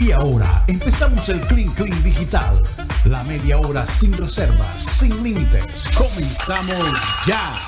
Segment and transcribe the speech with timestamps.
[0.00, 2.62] Y ahora empezamos el Clean Clean Digital.
[3.04, 5.64] La media hora sin reservas, sin límites.
[5.96, 7.58] Comenzamos ya.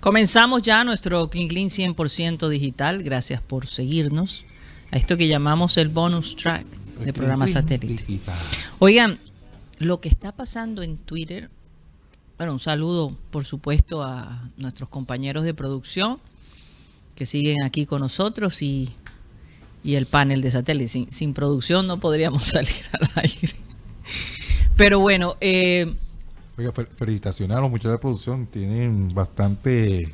[0.00, 3.02] Comenzamos ya nuestro Clean Clean 100% digital.
[3.02, 4.44] Gracias por seguirnos
[4.90, 6.66] a esto que llamamos el bonus track
[7.04, 8.20] de programa satélite.
[8.78, 9.18] Oigan,
[9.78, 11.50] lo que está pasando en Twitter,
[12.38, 16.18] bueno, un saludo por supuesto a nuestros compañeros de producción
[17.14, 18.88] que siguen aquí con nosotros y,
[19.82, 20.88] y el panel de satélite.
[20.88, 23.54] Sin, sin, producción no podríamos salir al aire.
[24.76, 25.94] Pero bueno, eh,
[26.56, 28.46] Oiga, felicitaciones a los muchachos de producción.
[28.46, 30.12] Tienen bastante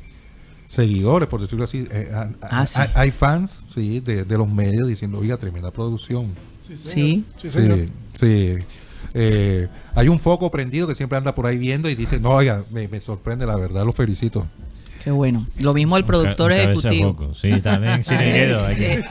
[0.65, 1.85] seguidores, por decirlo así.
[1.91, 2.09] Eh,
[2.41, 2.81] ah, sí.
[2.95, 6.33] Hay fans sí, de, de, los medios diciendo, oiga, tremenda producción.
[6.61, 7.89] Sí, sí, sí.
[8.13, 8.57] sí
[9.13, 12.63] eh, hay un foco prendido que siempre anda por ahí viendo y dice, no, oiga,
[12.71, 14.47] me, me sorprende, la verdad, lo felicito.
[15.03, 15.45] Qué bueno.
[15.61, 17.13] Lo mismo el productor un ca- un ejecutivo.
[17.13, 17.33] Foco.
[17.35, 18.13] Sí, también, sí.
[18.19, 19.03] Eh,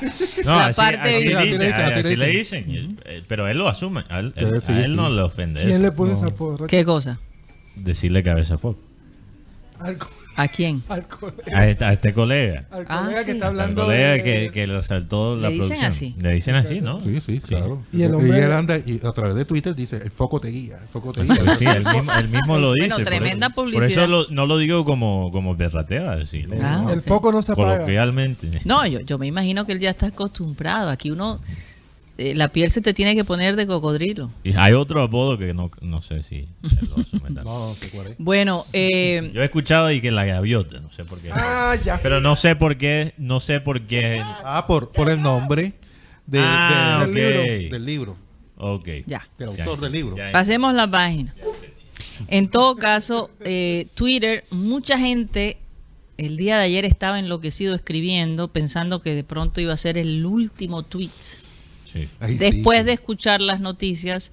[0.44, 2.66] No, la así, dicen, así le dicen.
[2.66, 3.00] dicen.
[3.04, 4.04] Eh, Pero él lo asume.
[4.08, 4.96] A él, él- Sí, a él sí.
[4.96, 5.62] no le ofende.
[5.64, 6.16] ¿Quién le pone No.
[6.18, 6.66] esa porra?
[6.66, 7.18] ¿Qué cosa?
[7.76, 8.78] Decirle cabeza fuego.
[9.78, 10.82] Al, co- ¿A quién?
[10.88, 12.66] al colega, A este, a este colega.
[12.70, 13.24] al Ah, colega sí.
[13.26, 15.84] que está Al hablando colega de- que, que le saltó la Le dicen producción.
[15.88, 16.14] así.
[16.20, 17.00] Le dicen así, ¿no?
[17.00, 17.82] Sí, sí, claro.
[17.92, 20.78] Y el hombre- él anda y a través de Twitter dice, el foco te guía,
[20.82, 21.34] el foco te guía.
[21.42, 22.88] Pues sí, él mismo, él mismo lo dice.
[22.88, 23.88] Bueno, por tremenda Por publicidad.
[24.04, 26.44] eso lo- no lo digo como, como berrateada, sí.
[26.62, 27.06] Ah, El ok.
[27.06, 27.74] foco no se apaga.
[27.76, 28.50] Coloquialmente.
[28.64, 30.90] No, yo, yo me imagino que él ya está acostumbrado.
[30.90, 31.40] Aquí uno,
[32.18, 34.30] eh, la piel se te tiene que poner de cocodrilo.
[34.44, 36.48] Y hay otro apodo que no, no sé si
[36.88, 36.96] lo.
[37.36, 38.14] No, no sé cuál es.
[38.18, 41.30] Bueno, eh, Yo he escuchado y que la gaviota, no sé por qué.
[41.32, 42.00] Ah, ya.
[42.02, 44.20] Pero no sé por qué, no sé por qué.
[44.22, 45.74] Ah, por, por el nombre
[46.26, 47.14] de- Ah, de- ok.
[47.14, 48.16] del, libro, del libro,
[48.58, 48.88] Ok.
[49.06, 49.28] ya.
[49.38, 50.16] del Ya, autor del libro.
[50.16, 50.32] ya.
[50.32, 51.34] Pasemos la página.
[52.28, 55.58] En todo caso, eh, Twitter, mucha gente
[56.16, 60.24] el día de ayer estaba enloquecido escribiendo, pensando que de pronto iba a ser el
[60.24, 61.10] último tweet.
[61.96, 62.36] Sí.
[62.36, 62.84] Después sí.
[62.84, 64.32] de escuchar las noticias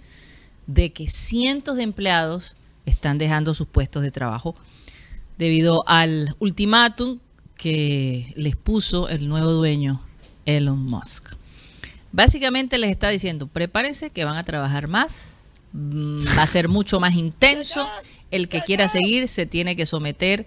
[0.68, 4.56] de que cientos de empleados están dejando sus puestos de trabajo
[5.38, 7.20] debido al ultimátum
[7.56, 10.02] que les puso el nuevo dueño
[10.46, 11.36] Elon Musk.
[12.12, 17.00] Básicamente les está diciendo, prepárense que van a trabajar más, mm, va a ser mucho
[17.00, 17.88] más intenso,
[18.32, 20.46] el que quiera seguir se tiene que someter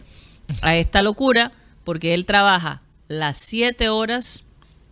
[0.62, 1.52] a esta locura
[1.84, 4.44] porque él trabaja las siete horas,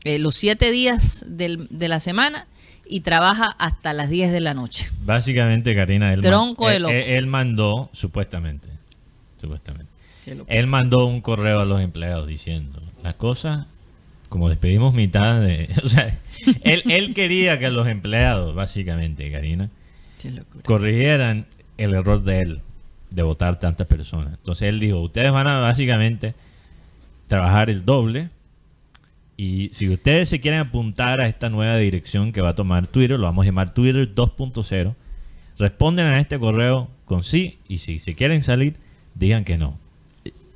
[0.04, 2.46] eh, los siete días del- de la semana
[2.88, 4.90] y trabaja hasta las 10 de la noche.
[5.04, 6.94] Básicamente, Karina, él, Tronco él, loco.
[6.94, 8.68] él- mandó, supuestamente,
[9.40, 9.90] supuestamente,
[10.46, 13.66] él mandó un correo a los empleados diciendo, las cosas,
[14.28, 15.68] como despedimos mitad de...
[15.84, 16.18] O sea,
[16.62, 19.70] él, él quería que los empleados, básicamente, Karina,
[20.64, 22.60] corrigieran el error de él
[23.10, 24.34] de votar tantas personas.
[24.34, 26.34] Entonces él dijo, ustedes van a básicamente
[27.28, 28.28] trabajar el doble
[29.36, 33.18] y si ustedes se quieren apuntar a esta nueva dirección que va a tomar Twitter,
[33.18, 34.94] lo vamos a llamar Twitter 2.0,
[35.58, 38.76] responden a este correo con sí y si se quieren salir,
[39.14, 39.78] digan que no.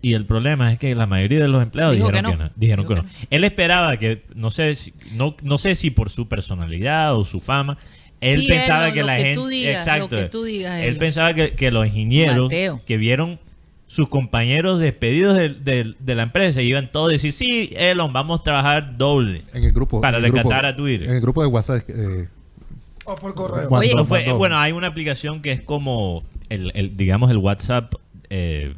[0.01, 2.51] Y el problema es que la mayoría de los empleados dijeron que que no.
[2.55, 3.09] Dijeron que que no.
[3.31, 7.41] Él esperaba que, no sé, si, no, no sé si por su personalidad o su
[7.41, 7.79] fama,
[8.21, 9.35] él Sí, pensaba Elon, que lo la que gente...
[9.35, 10.17] tú digas, lo exacto.
[10.17, 10.99] que tú digas, él Elon.
[10.99, 12.81] pensaba que, que los ingenieros Mateo.
[12.87, 13.41] que vieron
[13.89, 18.39] sus compañeros despedidos de, de- de la empresa iban todos a decir, sí, Elon, vamos
[18.41, 19.43] a trabajar doble.
[19.55, 20.01] En el grupo.
[20.01, 21.09] Para rescatar a Twitter.
[21.09, 21.83] En el grupo de WhatsApp.
[21.89, 22.29] eh,
[23.05, 23.69] O por correo.
[23.69, 24.37] Cuando Oye, No fue- mandó.
[24.39, 27.95] bueno, hay una aplicación que es como, el, el, digamos, el WhatsApp
[28.31, 28.75] eh,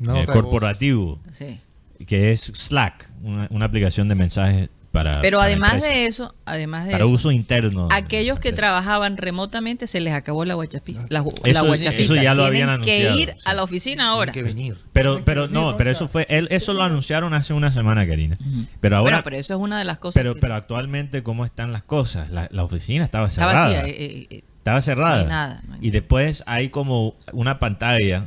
[0.00, 1.60] eh, corporativo, Sí.
[2.06, 5.20] que es Slack, una, una aplicación de mensajes para...
[5.22, 5.96] Pero para además empresas.
[5.98, 7.88] de eso, además de Para eso, uso interno.
[7.90, 11.06] aquellos que trabajaban remotamente se les acabó la guachapita.
[11.08, 13.36] La, Eso- la eso ya lo Tienen habían que anunciado, ir sí.
[13.44, 14.32] a la oficina ahora.
[14.32, 14.76] Tiene que venir.
[14.92, 18.38] Pero, pero no, pero eso fue, él, eso lo anunciaron hace una semana, Karina.
[18.80, 21.44] Pero ahora, bueno, pero eso es una de las cosas pero, que pero actualmente, ¿cómo
[21.44, 22.30] están las cosas?
[22.30, 23.64] La, la oficina estaba cerrada.
[23.64, 23.86] vacía.
[23.86, 25.16] eh, eh, eh, Estaba cerrada.
[25.16, 28.26] No hay nada, no hay y después hay como una pantalla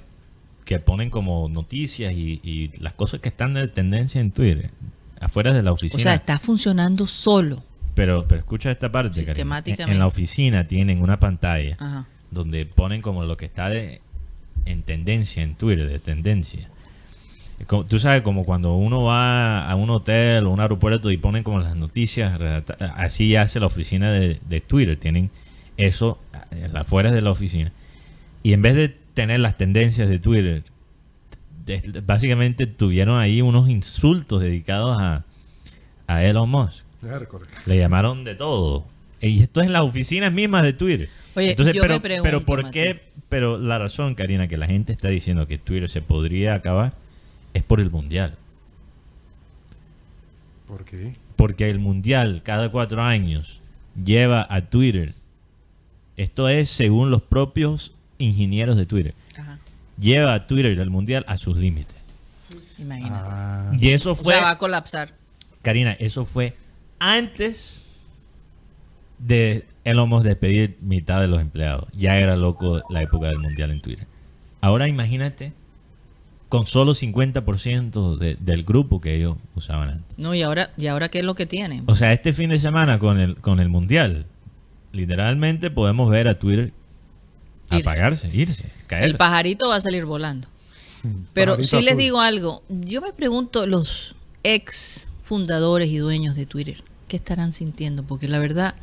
[0.66, 4.72] que ponen como noticias y, y las cosas que están de tendencia en Twitter,
[5.26, 5.98] afuera de la oficina.
[5.98, 7.64] o sea, está funcionando solo.
[7.94, 9.24] pero, pero escucha esta parte.
[9.26, 9.84] Sistemáticamente.
[9.84, 12.06] En, en la oficina tienen una pantalla Ajá.
[12.32, 14.02] donde ponen como lo que está de,
[14.66, 16.70] en tendencia en Twitter, de tendencia.
[17.88, 21.60] Tú sabes, como cuando uno va a un hotel o un aeropuerto y ponen como
[21.60, 22.38] las noticias,
[22.98, 24.98] así hace la oficina de, de Twitter.
[24.98, 25.32] Tienen
[25.78, 26.20] eso
[26.52, 27.72] eh, afuera de la oficina.
[28.44, 30.64] Y en vez de tener las tendencias de Twitter,
[32.06, 35.24] básicamente tuvieron ahí unos insultos dedicados a,
[36.08, 36.86] a Elon Musk.
[37.66, 38.86] Le llamaron de todo.
[39.22, 41.10] Y esto es en las oficinas mismas de Twitter.
[41.36, 42.72] Oye, yo pero, me pregunto, pero ¿por Mateo.
[42.72, 43.02] qué?
[43.30, 46.94] Pero la razón, Karina, que la gente está diciendo que Twitter se podría acabar
[47.54, 48.36] es por el mundial.
[50.68, 51.16] ¿Por qué?
[51.36, 53.60] porque el mundial cada cuatro años
[54.02, 55.14] lleva a Twitter.
[56.18, 59.14] Esto es según los propios ingenieros de Twitter.
[60.00, 61.96] Lleva a Twitter el mundial a sus límites.
[62.78, 63.16] Imagínate.
[63.28, 65.14] Ah, Y eso o fue, sea, va a colapsar.
[65.62, 66.56] Karina, eso fue
[67.00, 67.82] antes
[69.20, 71.86] de Elon despedir mitad de los empleados.
[71.94, 74.08] Ya era loco la época del mundial en Twitter.
[74.62, 75.54] Ahora imagínate
[76.50, 80.18] con solo 50% de- del grupo que ellos usaban antes.
[80.18, 81.84] No, y ahora, ¿y ahora qué es lo que tienen?
[81.88, 84.26] O sea, este fin de semana con el, con el mundial,
[84.92, 86.72] literalmente podemos ver a Twitter
[87.72, 87.90] Irse.
[87.90, 89.06] apagarse, irse, caer.
[89.06, 90.48] El pajarito va a salir volando.
[91.34, 92.64] Pero Pajarito sí les digo algo.
[92.70, 98.04] Yo me pregunto, los ex fundadores y dueños de Twitter, ¿qué estarán sintiendo?
[98.04, 98.76] Porque la verdad,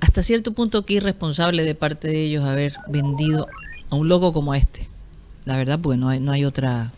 [0.00, 3.48] hasta cierto punto que irresponsable de parte de ellos haber vendido
[3.90, 4.88] a un loco como este.
[5.44, 6.92] La verdad, pues no hay, no hay otra...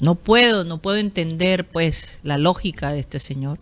[0.00, 3.58] No puedo, no puedo entender pues la lógica de este señor.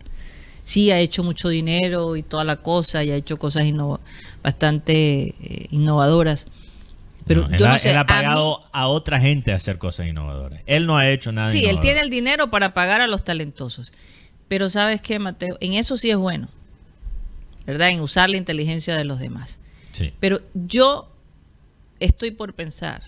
[0.67, 4.01] Sí, ha hecho mucho dinero y toda la cosa, y ha hecho cosas innova-
[4.43, 6.47] bastante eh, innovadoras.
[7.25, 9.53] Pero No, él, yo ha, no sé, él ha a mí- pagado a, otra gente
[9.53, 10.61] a hacer cosas innovadoras.
[10.65, 13.93] Él no ha hecho nada Sí, él tiene el dinero para pagar a los talentosos.
[14.49, 16.49] Pero sabes qué, Mateo, en eso sí es bueno,
[17.65, 17.89] ¿verdad?
[17.89, 19.59] En usar la inteligencia de los demás.
[19.93, 20.13] Sí.
[20.19, 21.09] Pero yo
[22.01, 23.03] estoy por pensar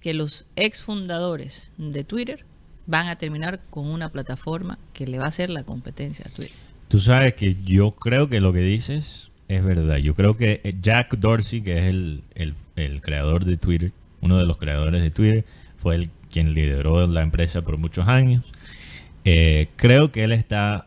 [0.00, 2.44] que los ex fundadores de Twitter
[2.86, 6.56] van a terminar con una plataforma que le va a hacer la competencia a Twitter.
[6.94, 9.96] Tú sabes que yo creo que lo que dices es verdad.
[9.96, 14.38] Yo creo que eh, Jack Dorsey, que es el, el- el creador de Twitter, uno
[14.38, 15.44] de los creadores de Twitter,
[15.76, 18.44] fue el quien lideró la empresa por muchos años.
[19.24, 20.86] Eh, creo que él está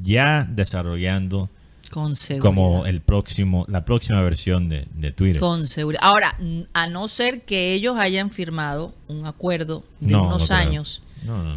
[0.00, 1.50] ya desarrollando
[1.92, 5.38] Con como el próximo, la próxima versión de, de Twitter.
[5.38, 6.00] Con seguridad.
[6.02, 6.36] Ahora,
[6.72, 11.02] a no ser que ellos hayan firmado un acuerdo de No, unos no años,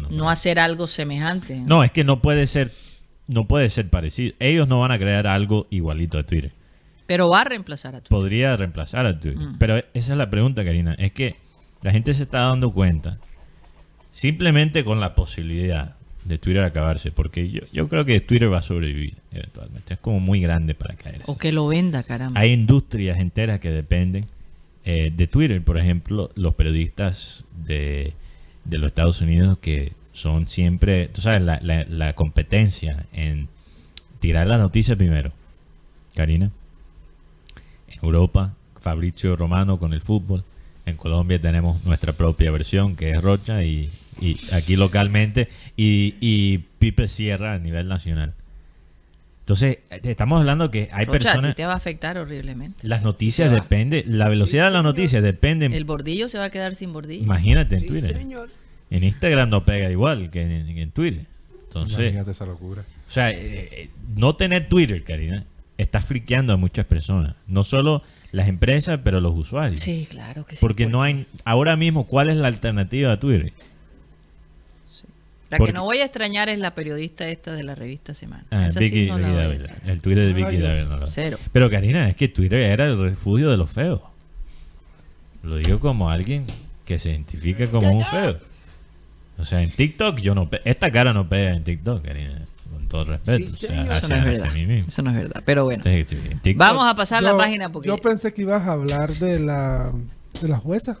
[0.08, 1.56] no hacer algo semejante.
[1.56, 2.72] No, es que no puede ser,
[3.26, 4.34] no puede ser parecido.
[4.38, 6.52] Ellos no van a crear algo igualito a Twitter.
[7.06, 8.10] Pero va a reemplazar a Twitter.
[8.10, 9.38] podría reemplazar a Twitter.
[9.38, 9.58] Mm.
[9.58, 10.94] Pero esa es la pregunta, Karina.
[10.94, 11.36] Es que
[11.82, 13.18] la gente se está dando cuenta
[14.12, 17.10] simplemente con la posibilidad de Twitter acabarse.
[17.10, 19.94] Porque yo, yo creo que Twitter va a sobrevivir eventualmente.
[19.94, 21.24] Es como muy grande para caerse.
[21.26, 22.40] O que lo venda, caramba.
[22.40, 24.26] Hay industrias enteras que dependen
[24.84, 25.62] eh, de Twitter.
[25.62, 28.14] Por ejemplo, los periodistas de,
[28.64, 33.48] de los Estados Unidos que son siempre, tú sabes, la, la- la competencia en
[34.20, 35.32] tirar la noticia primero.
[36.14, 36.50] Karina.
[37.88, 40.44] En Europa, Fabricio Romano con el fútbol.
[40.84, 43.88] En Colombia tenemos nuestra propia versión que es Rocha y,
[44.20, 48.34] y aquí localmente y, y Pipe Sierra a nivel nacional.
[49.40, 51.56] Entonces, eh, estamos hablando que hay Rocha, a ti personas...
[51.56, 52.86] te va a afectar horriblemente.
[52.86, 55.66] Las noticias depende, la velocidad de las noticias depende.
[55.66, 57.22] El bordillo se va a quedar sin bordillo.
[57.24, 58.16] Imagínate en Sí, Twitter.
[58.16, 58.48] señor.
[58.96, 61.26] En Instagram no pega igual que en, en Twitter.
[61.64, 62.82] Entonces, Imagínate esa locura.
[62.82, 65.44] o sea, eh, eh, no tener Twitter, Karina,
[65.78, 67.34] está friqueando a muchas personas.
[67.46, 69.80] No solo las empresas, pero los usuarios.
[69.80, 70.60] Sí, claro que sí.
[70.60, 73.52] Porque no hay, ahora mismo, ¿cuál es la alternativa a Twitter?
[75.50, 78.44] La porque- que no voy a extrañar es la periodista esta de la revista Semana.
[78.50, 79.64] Ah, Esa sí Vicky, no la Vicky voy a Dávila.
[79.66, 79.90] extrañar.
[79.90, 80.84] El Twitter de Vicky Ay, Dávila.
[80.88, 81.38] no lo- Cero.
[81.52, 84.00] Pero Karina, es que Twitter era el refugio de los feos.
[85.42, 86.46] Lo digo como alguien
[86.86, 88.38] que se identifica como un feo.
[89.38, 90.48] O sea, en TikTok yo no...
[90.64, 92.42] Esta cara no pega en TikTok, Karina.
[92.72, 93.38] Con todo respeto.
[93.44, 93.86] Sí, o sea, señor.
[93.96, 94.52] Eso no es hacia verdad.
[94.54, 94.88] mí mismo.
[94.88, 95.42] Eso no es verdad.
[95.44, 95.82] Pero bueno.
[95.84, 97.88] Sí, sí, en TikTok- Vamos a pasar la página porque.
[97.88, 99.90] Yo pensé que ibas a hablar de la,
[100.40, 100.98] de la jueza.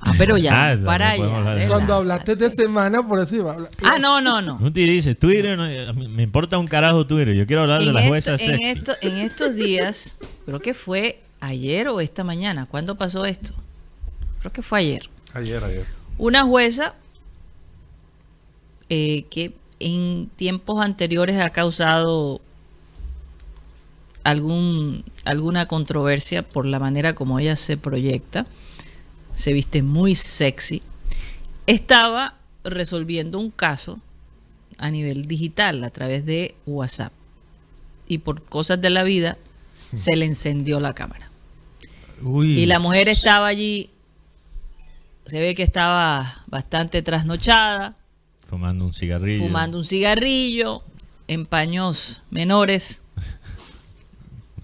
[0.00, 0.72] Ah, pero ya.
[0.72, 1.68] Ah, para no allá.
[1.68, 3.70] Cuando hablaste de semana, por eso iba a hablar.
[3.82, 4.56] Ah, no, no, no.
[4.58, 7.34] Un tío dice, Twitter, no- me importa un carajo Twitter.
[7.34, 10.74] Yo quiero hablar de En, la esto- jueza en, esto- en estos días, creo que
[10.74, 12.66] fue ayer o esta mañana.
[12.66, 13.52] ¿Cuándo pasó esto?
[14.40, 15.08] Creo que fue ayer.
[15.32, 15.86] Ayer, ayer.
[16.18, 16.94] Una jueza
[18.88, 22.40] eh, que en tiempos anteriores ha causado
[24.24, 28.46] algún alguna controversia por la manera como ella se proyecta,
[29.34, 30.82] se viste muy sexy,
[31.66, 34.00] estaba resolviendo un caso
[34.78, 37.12] a nivel digital a través de WhatsApp
[38.08, 39.36] y por cosas de la vida
[39.92, 41.30] se le encendió la cámara.
[42.22, 42.58] Uy.
[42.58, 43.90] Y la mujer estaba allí,
[45.26, 47.94] se ve que estaba bastante trasnochada,
[48.46, 49.42] Fumando un cigarrillo.
[49.44, 50.82] fumando un cigarrillo
[51.28, 53.02] en paños menores.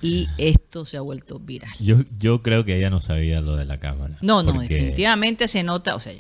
[0.05, 1.71] Y esto se ha vuelto viral.
[1.79, 4.17] Yo, yo creo que ella no sabía lo de la cámara.
[4.21, 6.13] No, no, definitivamente se nota, o sea,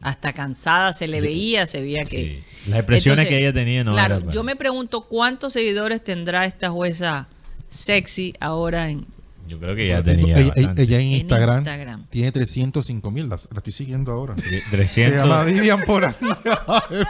[0.00, 2.42] hasta cansada se le veía, se veía que...
[2.42, 2.68] Sí.
[2.68, 6.02] Las expresiones Entonces, que ella tenía no Claro, era para- yo me pregunto cuántos seguidores
[6.02, 7.28] tendrá esta jueza
[7.68, 9.06] sexy ahora en,
[9.48, 10.38] Yo creo que ya tenía.
[10.38, 12.06] Ella, ella en, En Instagram, Instagram.
[12.10, 13.28] tiene 305 mil.
[13.28, 14.34] La, la estoy siguiendo ahora.
[14.38, 15.18] Se 300.
[15.24, 16.16] llama Vivian Polanía.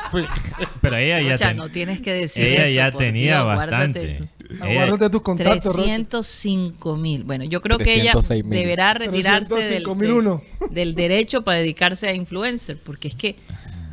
[0.80, 3.46] Pero ella ya, Rocha, ten- no tienes que decir ella eso, ya por tenía Dios,
[3.46, 4.14] bastante.
[4.14, 4.28] tú.
[4.54, 5.82] Ella- Aguárdate tus contactos, Rocha.
[5.84, 7.24] 305 mil.
[7.24, 8.48] Bueno, yo creo que ella 306.000.
[8.48, 10.42] deberá retirarse del, 305.001.
[10.60, 13.36] del- del derecho para dedicarse a influencer, porque es que,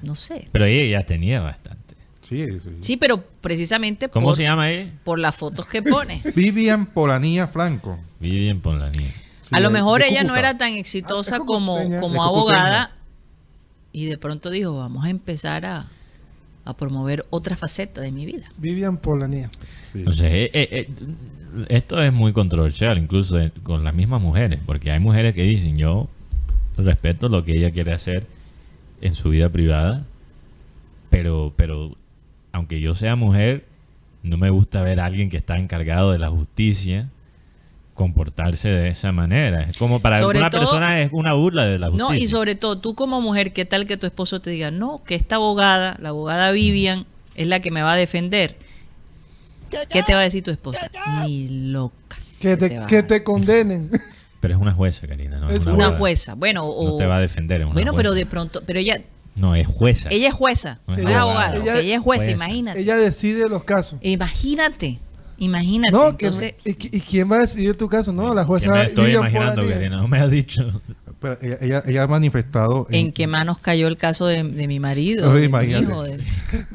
[0.01, 0.48] no sé.
[0.51, 1.78] pero ella ya tenía bastante.
[2.29, 2.69] Sí, sí.
[2.81, 4.91] Sí, pero precisamente ¿Cómo por, se llama ella?
[5.03, 6.21] por las fotos que pone.
[6.36, 7.98] Vivian Polanía Franco.
[8.19, 9.12] Vivian Polanía.
[9.41, 12.91] Sí, a lo mejor ella no era tan exitosa Ah, como, como abogada
[13.91, 15.88] y de pronto dijo, vamos a empezar a,
[16.65, 18.45] a promover otra faceta de mi vida.
[18.57, 19.50] Vivian Polanía.
[19.91, 20.00] Sí.
[20.00, 20.89] Entonces, eh, eh, eh,
[21.69, 26.07] esto es muy controversial, incluso con las mismas mujeres, porque hay mujeres que dicen, yo
[26.77, 28.27] respeto lo que ella quiere hacer
[29.01, 30.05] en su vida privada,
[31.09, 31.95] pero, pero
[32.51, 33.65] aunque yo sea mujer,
[34.24, 37.10] no me gusta ver a alguien que está encargado de la justicia
[37.94, 39.63] comportarse de esa manera.
[39.63, 42.15] Es como para Sobre alguna todo- persona es una burla de la justicia.
[42.15, 45.03] No, y sobre todo, tú como mujer, ¿qué tal que tu esposo te diga, no,
[45.03, 48.56] que esta abogada, la abogada Vivian, es la que me va a defender?
[49.89, 50.89] ¿Qué te va a decir tu esposa?
[51.22, 52.18] Ni loca.
[52.39, 53.91] Que te, que te condenen.
[54.39, 55.38] Pero es una jueza, Karina.
[55.38, 56.34] No Es es Una jueza.
[56.36, 56.91] Bueno, o...
[56.91, 57.60] No te va a defender.
[57.60, 59.01] es una bueno, pero de pronto, pero ella,
[59.36, 60.09] No, es jueza.
[60.12, 61.55] ella es jueza, No no es es abogada.
[61.55, 62.31] Ella- ella es jueza, Jueza.
[62.45, 62.79] imagínate.
[62.81, 64.00] Ella decide los casos.
[64.01, 65.00] Imagínate,
[65.38, 65.91] imagínate.
[65.93, 68.12] No, que Entonces, ¿y, y quién va a decidir tu caso?
[68.12, 69.67] No, la Que jueza me estoy imaginando.
[69.67, 69.98] Karina.
[69.98, 70.81] No me has dicho.
[71.21, 72.88] Pero ella, ella, ella ha manifestado.
[72.89, 75.33] ¿en qué manos cayó el caso de, de mi marido?
[75.33, 76.13] De mi hijo, de-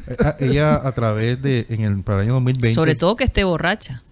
[0.08, 1.66] ella, ella a través de.
[1.70, 2.74] En el, para el año 2020.
[2.74, 4.02] Sobre todo que esté borracha.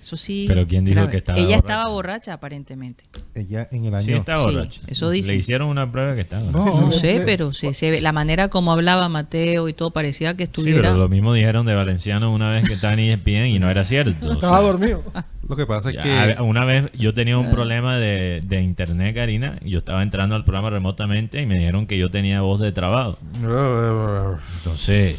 [0.00, 0.46] Eso sí.
[0.48, 1.10] Pero ¿quién dijo grave.
[1.10, 1.58] que estaba Ella borracha?
[1.58, 3.04] estaba borracha, aparentemente.
[3.34, 4.04] Ella en el año.
[4.06, 4.80] Sí, está Sí, borracha.
[4.86, 5.32] eso dice.
[5.32, 6.42] Le hicieron una prueba que estaba.
[6.50, 9.90] No, Sí, No sé, pero se, se ve- la manera como hablaba Mateo y todo
[9.92, 10.80] parecía que Sí, estuviera.
[10.80, 13.84] pero lo mismo dijeron de Valenciano una vez que estaba en ESPN y no era
[13.84, 14.28] cierto.
[14.28, 15.02] o Estaba sea, dormido.
[15.48, 16.02] Lo que pasa es ya,
[16.36, 16.42] que.
[16.42, 20.44] una vez yo tenía un problema de, de internet, Karina, y yo estaba entrando al
[20.44, 23.18] programa remotamente y me dijeron que yo tenía voz de trabajo.
[24.58, 25.16] Entonces,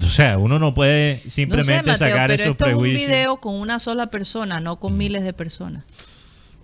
[0.00, 2.82] o sea, uno no puede no sé, simplemente Mateo, sacar pero esos esto es un
[2.82, 5.84] video con una sola persona, no con miles de personas.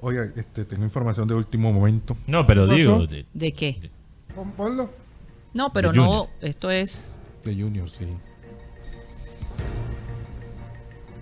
[0.00, 2.16] Oiga, este, tengo información de último momento.
[2.26, 3.90] No, pero ¿Qué digo, de- ¿De qué?
[4.34, 4.90] Pon- Ponlo.
[5.54, 6.28] No, pero no, Junior.
[6.42, 7.14] esto es...
[7.44, 8.06] De Junior, sí.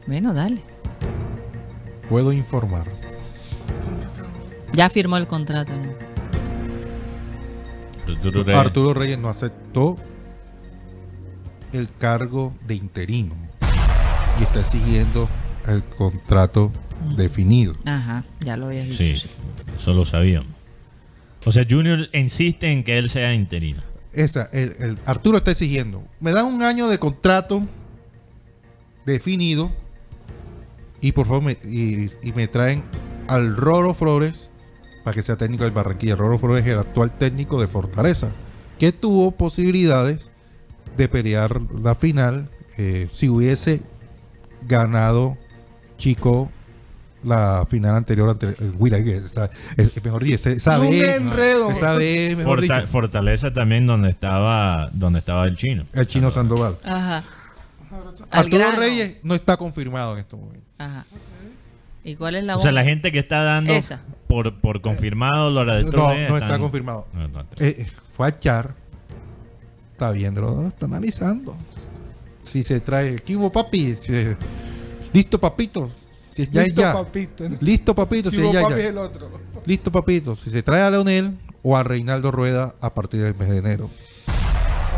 [0.07, 0.61] Bueno, dale.
[2.09, 2.87] Puedo informar.
[4.73, 5.73] Ya firmó el contrato.
[8.55, 9.97] Arturo Reyes no aceptó
[11.75, 13.35] el cargo de interino
[14.41, 15.29] y está siguiendo
[15.67, 16.73] el contrato
[17.17, 17.75] definido.
[17.85, 18.97] Ajá, ya lo habías dicho.
[18.99, 19.23] Sí,
[19.77, 20.49] eso lo sabíamos.
[21.45, 23.83] O sea, Junior insiste en que él sea interino.
[24.13, 26.03] Esa, el, el- Arturo está exigiendo.
[26.21, 27.67] Me dan un año de contrato
[29.05, 29.71] definido
[31.01, 32.83] y por favor me, y, y me traen
[33.29, 34.49] al Roro Flores
[35.05, 36.17] para que sea técnico del Barranquilla.
[36.17, 38.31] Roro Flores es el actual técnico de Fortaleza,
[38.79, 40.31] que tuvo posibilidades
[40.97, 43.81] de pelear la final eh, si hubiese
[44.67, 45.37] ganado
[45.99, 46.51] Chico
[47.23, 49.49] la final anterior ante el Willa, que está-
[49.79, 51.71] es- mejor dicho, enredo.
[51.71, 55.85] mejor Forta- Fortaleza también donde estaba donde estaba el chino.
[55.95, 56.77] el chino Sandoval.
[56.85, 57.23] Ajá.
[58.31, 58.73] Arturo.
[58.73, 60.67] Reyes no está confirmado en este momento.
[60.79, 61.07] Ajá.
[62.03, 64.03] ¿Y cuál es la O sea, la gente que está dando Esa.
[64.27, 67.07] por, por confirmado lo de No, no está confirmado.
[67.15, 67.65] No, no está.
[67.65, 68.75] Eh, eh, fue a Char.
[69.95, 71.55] Está viéndolo, está analizando.
[72.43, 73.21] Si se trae.
[73.21, 73.97] ¿Qué hubo, papi?
[75.13, 75.89] Listo, papito.
[76.33, 76.93] Si es ya Listo, ya.
[76.93, 77.45] papito.
[77.61, 78.31] Listo, papito.
[78.33, 78.81] Si es ya, papi ya.
[78.81, 79.31] es el otro.
[79.65, 80.35] Listo, papito.
[80.35, 83.89] Si se trae a Leonel o a Reinaldo Rueda a partir del mes de enero.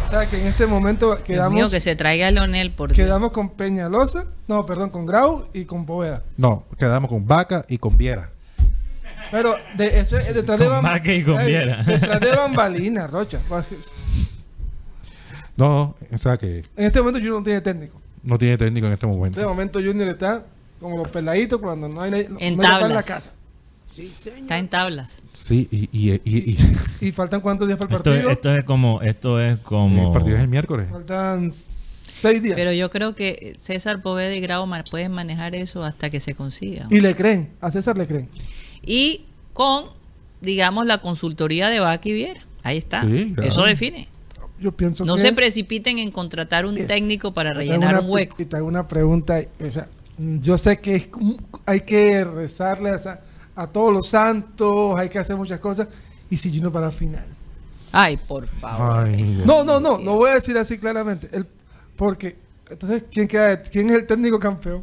[0.03, 2.95] O sea que en este momento Dios mío, quedamos, que se traiga a Leonel por
[2.95, 3.07] Dios.
[3.07, 6.23] quedamos con Peñalosa, no, perdón, con Grau y con Poveda.
[6.38, 8.31] No, quedamos con Vaca y con Viera.
[9.31, 11.83] Pero de, eso es detrás de Vaca y con Viera.
[11.83, 13.41] Detrás de bambalinas, Rocha.
[15.57, 18.01] No, o sea que En este momento Junior no tiene técnico.
[18.23, 19.41] no tiene técnico en este En momento.
[19.41, 20.45] este momento Junior está
[20.81, 23.35] como los peladitos cuando no hay, nadie- no, En no en la tablas.
[23.97, 25.23] Está en tablas.
[25.33, 26.59] Sí, y, y, y- y-
[27.09, 28.31] Y faltan cuántos días para el Esto, es- partido?
[28.31, 30.89] esto es como esto es como el partido es el miércoles.
[30.91, 31.53] Faltan
[32.05, 32.57] seis días.
[32.57, 36.87] Pero yo creo que César Poveda y Grau pueden manejar eso hasta que se consiga.
[36.91, 38.29] Y le creen, a César le creen.
[38.85, 39.87] Y con,
[40.43, 42.41] digamos, la consultoría de y Viera.
[42.63, 43.01] Ahí está.
[43.03, 43.51] Sí, claro.
[43.51, 44.09] Eso define.
[44.59, 45.23] Yo pienso No que...
[45.23, 48.37] se precipiten en contratar un técnico para rellenar una- un hueco.
[48.39, 49.39] Y te hago una pregunta.
[49.61, 51.09] o sea, yo sé que es
[51.67, 53.21] hay que rezarle a,
[53.55, 55.89] a todos los santos, hay que hacer muchas cosas.
[56.31, 57.25] Y si Junior para la final.
[57.93, 59.07] Ay, por favor.
[59.07, 59.43] Ay.
[59.45, 61.29] No, no, no, no voy a decir así claramente.
[61.33, 61.47] El,
[61.95, 62.37] porque,
[62.69, 64.83] entonces, ¿quién, queda, ¿quién es el técnico campeón?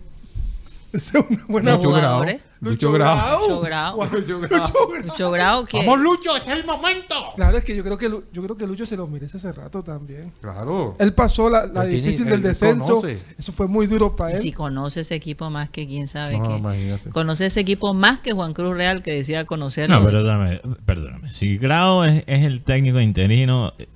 [0.97, 2.01] Esa es una buena Los Lucho Grau.
[2.01, 2.45] jugadores.
[2.61, 3.39] Lucho Grau.
[3.41, 3.97] Lucho Grau.
[4.11, 5.01] Lucho Grau.
[5.03, 5.65] Lucho Grau.
[5.73, 6.35] ¡Vamos, Lucho!
[6.37, 7.15] ¡Este es el momento!
[7.35, 9.51] Claro, es que yo creo que Lu- yo creo que Lucho se lo merece hace
[9.51, 10.31] rato también.
[10.39, 10.95] Claro.
[10.99, 12.85] Él pasó la, la Él tiene- difícil él del descenso.
[13.01, 13.17] conoce.
[13.37, 14.39] Eso fue muy duro para y él.
[14.39, 16.57] si conoce ese equipo más que quién sabe No, qué.
[16.57, 17.09] imagínate.
[17.09, 19.99] Conoce ese equipo más que Juan Cruz Real que decía conocerlo.
[19.99, 21.31] No, perdóname, perdóname.
[21.33, 23.87] Si Grau es, es el técnico interino, eh,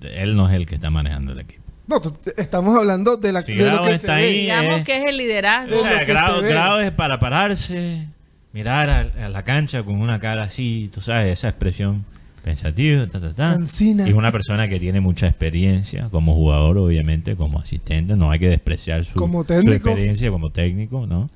[0.00, 1.62] él no es el que está manejando el equipo.
[1.88, 2.00] No,
[2.36, 4.40] estamos hablando de, la, Si de lo que está se ahí, ve.
[4.40, 4.84] Digamos eh.
[4.84, 5.76] que es el liderazgo.
[5.78, 6.48] O sea, ve.
[6.48, 8.06] Grau es para pararse,
[8.52, 12.04] mirar a, a la cancha con una cara así, tú sabes, esa expresión
[12.42, 13.58] pensativa, ta, ta, ta.
[13.80, 18.14] Y es una persona que tiene mucha experiencia como jugador, obviamente, como asistente.
[18.16, 19.72] No hay que despreciar su, Como su técnico.
[19.90, 21.28] experiencia como técnico, ¿no?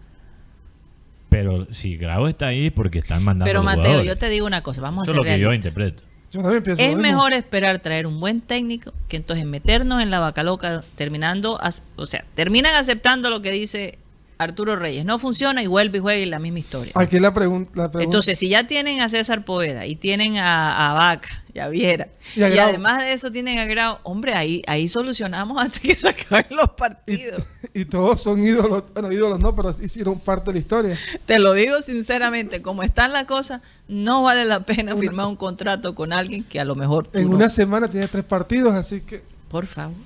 [1.29, 4.07] Pero si Grau está ahí es porque están mandando Pero Mateo, jugadores.
[4.09, 6.03] yo te digo una cosa, vamos Eso a es ser lo que yo interpreto.
[6.31, 7.13] Yo también pienso Es lo mismo.
[7.13, 11.59] mejor esperar traer un buen técnico que entonces meternos en la vaca loca, terminando,
[11.97, 13.99] o sea, terminan aceptando lo que dice
[14.43, 15.05] Arturo Reyes.
[15.05, 16.93] No funciona y vuelve y juega y la misma historia.
[16.97, 18.03] Aquí la, pregun- la pregunta.
[18.03, 22.09] Entonces, si ya tienen a César Poveda y tienen a, a Vaca y a Viera,
[22.37, 26.47] Y además de eso tienen a Grau, hombre, ahí, ahí solucionamos hasta que se acaben
[26.57, 27.43] los partidos.
[27.75, 28.85] y todos son ídolos.
[28.95, 30.99] Bueno, ídolos no, pero hicieron parte de la historia.
[31.27, 35.95] Te lo digo sinceramente, como están las cosas, no vale la pena firmar un contrato
[35.95, 39.23] con alguien que a lo mejor En no- una semana tiene tres partidos, así que.
[39.51, 39.97] Por favor.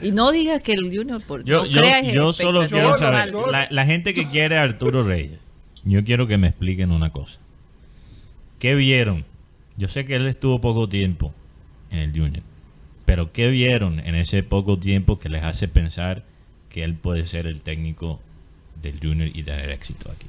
[0.00, 3.32] Y no digas que el Junior por Yo, no yo, creas yo solo quiero saber,
[3.50, 5.38] la, la gente que quiere a Arturo Reyes,
[5.84, 7.38] yo quiero que me expliquen una cosa.
[8.58, 9.24] ¿Qué vieron?
[9.76, 11.34] Yo sé que él estuvo poco tiempo
[11.90, 12.42] en el Junior,
[13.04, 16.24] pero ¿qué vieron en ese poco tiempo que les hace pensar
[16.70, 18.20] que él puede ser el técnico
[18.80, 20.26] del Junior y tener éxito aquí?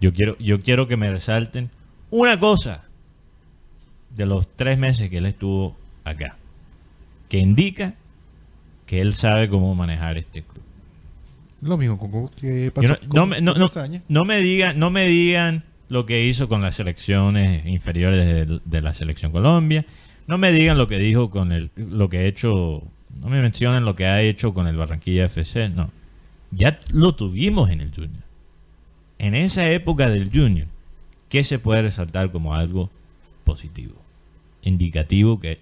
[0.00, 1.70] Yo quiero, yo quiero que me resalten
[2.10, 2.84] una cosa
[4.16, 6.36] de los tres meses que él estuvo acá,
[7.28, 7.94] que indica
[8.88, 10.64] que él sabe cómo manejar este club.
[11.60, 14.02] Lo mismo con que pasó no, con- no me- no- con no- Casaña.
[14.08, 18.80] no me digan, no me digan lo que hizo con las selecciones inferiores de, de
[18.80, 19.84] la selección Colombia.
[20.26, 22.82] No me digan lo que dijo con el, lo que ha hecho.
[23.20, 25.68] No me mencionen lo que ha hecho con el Barranquilla FC.
[25.68, 25.90] No,
[26.50, 28.22] ya lo tuvimos en el Junior.
[29.18, 30.68] En esa época del Junior,
[31.28, 32.90] ¿qué se puede resaltar como algo
[33.44, 33.94] positivo,
[34.62, 35.60] indicativo que,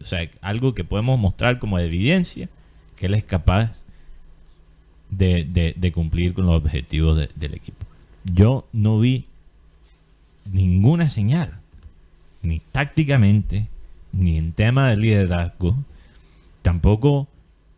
[0.00, 2.48] o sea, algo que podemos mostrar como evidencia
[2.96, 3.72] que él es capaz
[5.10, 7.86] de, de- cumplir con los objetivos de- del equipo.
[8.24, 9.26] Yo no vi
[10.52, 11.58] ninguna señal,
[12.42, 13.68] ni tácticamente,
[14.12, 15.76] ni en tema de liderazgo,
[16.62, 17.28] tampoco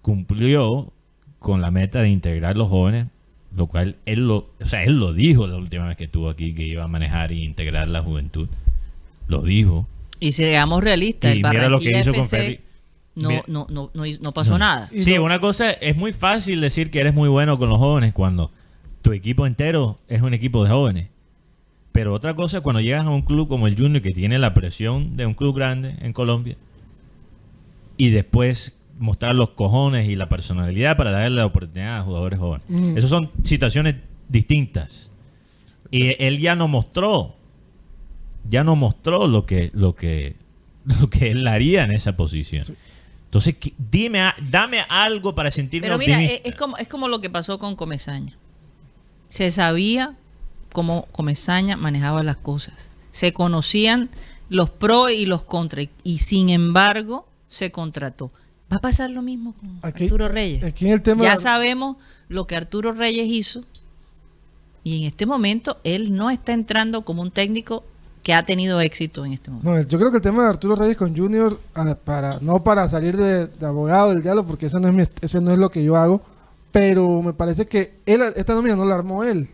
[0.02, 0.90] cumplió
[1.38, 3.08] con la meta de integrar los jóvenes,
[3.54, 6.54] lo cual él lo, o sea, él lo dijo la última vez que estuvo aquí,
[6.54, 8.48] que iba a manejar e integrar la juventud.
[9.26, 9.86] Lo dijo.
[10.20, 12.60] Y seamos realistas, Y el mira lo que hizo con FC Ferri-
[13.14, 14.58] no, no, no, no, no pasó No.
[14.58, 14.90] nada.
[14.96, 18.12] Sí, no- una cosa es muy fácil decir que eres muy bueno con los jóvenes
[18.12, 18.50] cuando
[19.02, 21.08] tu equipo entero es un equipo de jóvenes.
[21.92, 24.54] Pero otra cosa es cuando llegas a un club como el Junior que tiene la
[24.54, 26.56] presión de un club grande en Colombia
[27.96, 32.64] y después mostrar los cojones y la personalidad para darle la oportunidad a jugadores jóvenes.
[32.68, 32.96] Mm.
[32.96, 33.96] Esas son situaciones
[34.28, 35.10] distintas.
[35.90, 37.36] Y él ya no mostró,
[38.48, 40.36] ya no mostró lo que, lo que,
[40.84, 42.64] lo que él haría en esa posición.
[43.26, 46.48] Entonces, ¿qué- dime, a- dame algo para sentirme Pero mira, es, optimista.
[46.48, 48.36] es como, es como lo que pasó con Comesaña.
[49.28, 50.16] Se sabía
[50.72, 52.90] cómo Comesaña manejaba las cosas.
[53.10, 54.08] Se conocían
[54.48, 55.84] los pros y los contras.
[56.04, 58.30] Y, y sin embargo, se contrató.
[58.72, 60.62] Va a pasar lo mismo con Aquí- Arturo Reyes.
[60.64, 61.96] aquí en el tema ya de- sabemos
[62.28, 63.64] lo que Arturo Reyes hizo.
[64.84, 67.84] Y en este momento, él no está entrando como un técnico
[68.22, 69.70] que ha tenido éxito en este momento.
[69.70, 71.58] No, yo creo que el tema de Arturo Reyes con Junior,
[72.04, 75.52] para, no para salir de, de abogado del diálogo, porque eso no, es mi no
[75.52, 76.20] es lo que yo hago,
[76.72, 79.48] pero me parece que él, esta nómina no la armó él.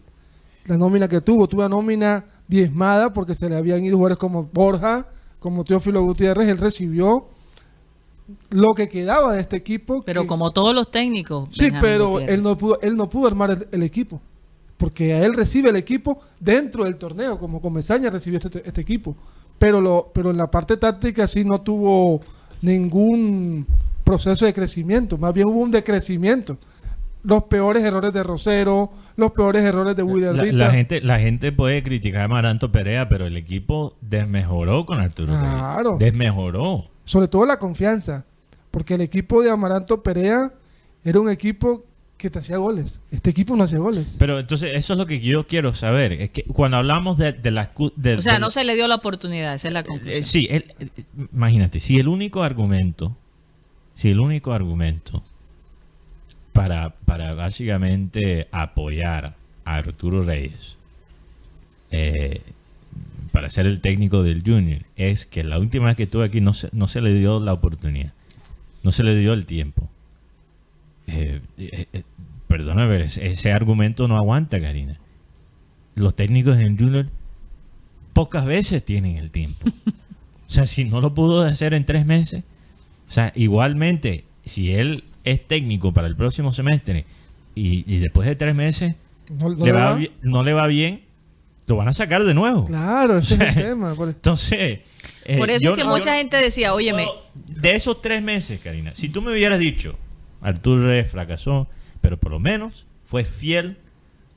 [0.67, 4.45] La nómina que tuvo, tuvo una nómina diezmada porque se le habían ido jugadores como
[4.53, 5.07] Borja,
[5.39, 7.27] como Teófilo Gutiérrez, él recibió
[8.51, 10.03] lo que quedaba de este equipo.
[10.07, 11.49] Pero que- como todos los técnicos.
[11.53, 12.35] Sí, pero Gutiérrez.
[12.35, 14.21] él no pudo, él no pudo armar el, el equipo.
[14.85, 19.17] Porque a él recibe el equipo dentro del torneo, como Comesaña recibió este, este equipo.
[19.59, 22.21] Pero lo, pero en la parte táctica sí no tuvo
[22.61, 23.67] ningún
[24.05, 26.59] proceso de crecimiento, más bien hubo un decrecimiento.
[27.23, 31.51] Los peores errores de Rosero, los peores errores de William La, la gente, la gente
[31.51, 35.33] puede criticar a Maranto Perea, pero el equipo desmejoró con Arturo.
[35.33, 35.97] Claro.
[35.97, 36.91] Desmejoró.
[37.05, 38.27] Sobre todo la confianza.
[38.71, 40.53] Porque el equipo de Amaranto Perea
[41.03, 41.87] era un equipo
[42.25, 43.01] que te hacía goles.
[43.11, 44.17] Este equipo no hacía goles.
[44.19, 46.13] Pero entonces, eso es lo que yo quiero saber.
[46.13, 47.51] Es que cuando hablamos de, de
[47.97, 50.19] de- O sea, de- no se le dio la oportunidad, esa es la conclusión.
[50.19, 50.89] Eh, sí, el- eh,
[51.35, 53.15] imagínate, si el único argumento,
[53.95, 55.23] si el único argumento
[56.53, 60.77] para, para básicamente apoyar a Arturo Reyes
[61.91, 62.41] eh,
[63.33, 66.53] para ser el técnico del Junior es que la última vez que estuve aquí no
[66.53, 68.15] se, no se le dio la oportunidad,
[68.83, 69.89] no se le dio el tiempo.
[71.07, 72.03] Eh, eh,
[72.59, 74.99] perdóname, pero ese, ese argumento no aguanta, Karina.
[75.97, 77.07] Los técnicos del Junior
[78.13, 79.69] pocas veces tienen el tiempo.
[80.47, 82.45] O sea, si no lo pudo hacer en tres meses,
[83.09, 87.07] o sea, igualmente, si él es técnico para el próximo semestre
[87.57, 88.95] y, y después de tres meses
[89.31, 89.95] No, no le le va va.
[89.97, 91.01] bi- no le va bien,
[91.67, 92.67] lo van a sacar de nuevo.
[92.67, 93.95] Claro, ese es el tema.
[93.95, 94.81] por- Entonces,
[95.25, 98.61] eh, Por eso yo es que no- mucha gente decía, óyeme, de esos tres meses,
[98.63, 99.97] Karina, si tú me hubieras dicho,
[100.41, 101.67] Arturo Reyes fracasó,
[102.05, 103.79] pero por lo menos fue fiel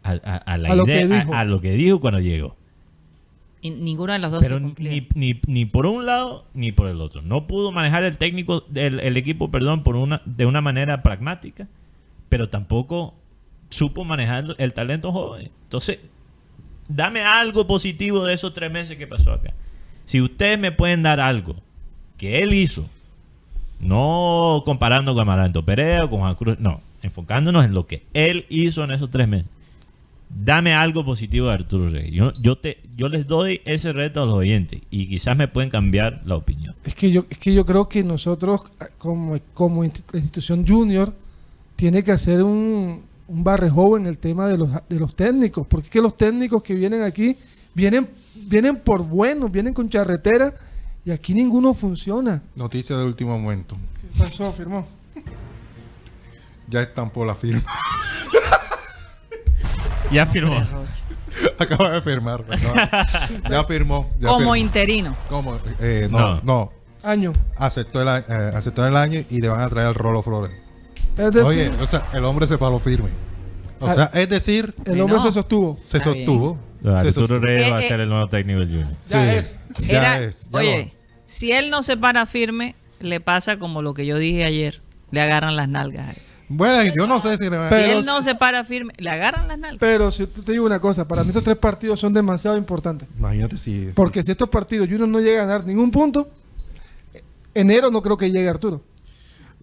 [0.03, 2.55] a, a- a la A lo idea, que a- lo que dijo cuando llegó.
[3.61, 4.89] y ninguno de los dos Pero se cumplió.
[4.91, 7.21] ni, ni, ni por un lado ni por el otro.
[7.21, 11.67] No pudo manejar el técnico, el, el equipo, perdón, por una, de una manera pragmática,
[12.29, 13.13] pero tampoco
[13.69, 15.51] supo manejar el talento joven.
[15.63, 15.99] Entonces,
[16.87, 19.53] dame algo positivo de esos tres meses que pasó acá.
[20.05, 21.55] Si ustedes me pueden dar algo
[22.17, 22.87] que él hizo,
[23.81, 28.45] no comparando con Amaranto Perea o con Juan Cruz, no, enfocándonos en lo que él
[28.49, 29.47] hizo en esos tres meses.
[30.29, 32.11] Dame algo positivo de Arturo Reyes.
[32.11, 35.69] Yo, yo, te, yo les doy ese reto a los oyentes y quizás me pueden
[35.69, 36.75] cambiar la opinión.
[36.83, 38.61] Es que yo, es que yo creo que nosotros,
[38.97, 41.13] como, como la institución junior,
[41.77, 45.65] tiene que hacer un, un barrejo en el tema de los, de los técnicos.
[45.65, 47.37] Porque es que los técnicos que vienen aquí
[47.73, 50.53] vienen, vienen por buenos, vienen con charretera
[51.05, 52.43] y aquí ninguno funciona.
[52.55, 53.77] Noticia de último momento.
[54.01, 54.51] ¿Qué pasó?
[54.51, 54.96] Firmó.
[56.67, 57.63] Ya estampó la firma.
[60.11, 60.61] Ya firmó.
[61.59, 62.45] Acaba de firmar.
[62.49, 63.05] acaba-
[63.49, 64.09] ya firmó.
[64.19, 64.55] ya Como firmó.
[64.55, 65.15] interino.
[65.27, 65.59] ¿Cómo?
[65.79, 66.41] Eh, no, No.
[66.43, 67.33] no, Año.
[67.57, 70.51] Aceptó el, eh, aceptó el año y le van a traer al Rolo Flores.
[71.17, 73.09] Es decir, Oye, o sea, el hombre se paró firme.
[73.79, 73.93] O Ah.
[73.93, 75.23] sea, es decir, el hombre no.
[75.25, 75.77] se sostuvo.
[75.83, 76.57] se sostuvo.
[76.81, 77.39] Se Arturo sostuvo.
[77.39, 77.87] Reyes Eh, va a eh.
[77.87, 78.89] ser el nuevo técnico del Junior.
[79.03, 79.59] Sí, Ya es.
[79.79, 80.49] Ya Era- es.
[80.49, 80.93] ya oye,
[81.25, 84.81] si él no se para firme, le pasa como lo que yo dije ayer.
[85.11, 86.07] Le agarran las nalgas.
[86.07, 86.21] a él.
[86.49, 88.93] Bueno, yo no sé si le va a Si Pero él no se para firme,
[88.97, 89.79] le agarran las nalgas.
[89.79, 93.07] Pero si te digo una cosa, para mí estos tres partidos son demasiado importantes.
[93.17, 93.91] Imagínate si.
[93.93, 96.29] Porque si estos partidos Junior no llega a ganar ningún punto,
[97.53, 98.81] enero no creo que llegue Arturo.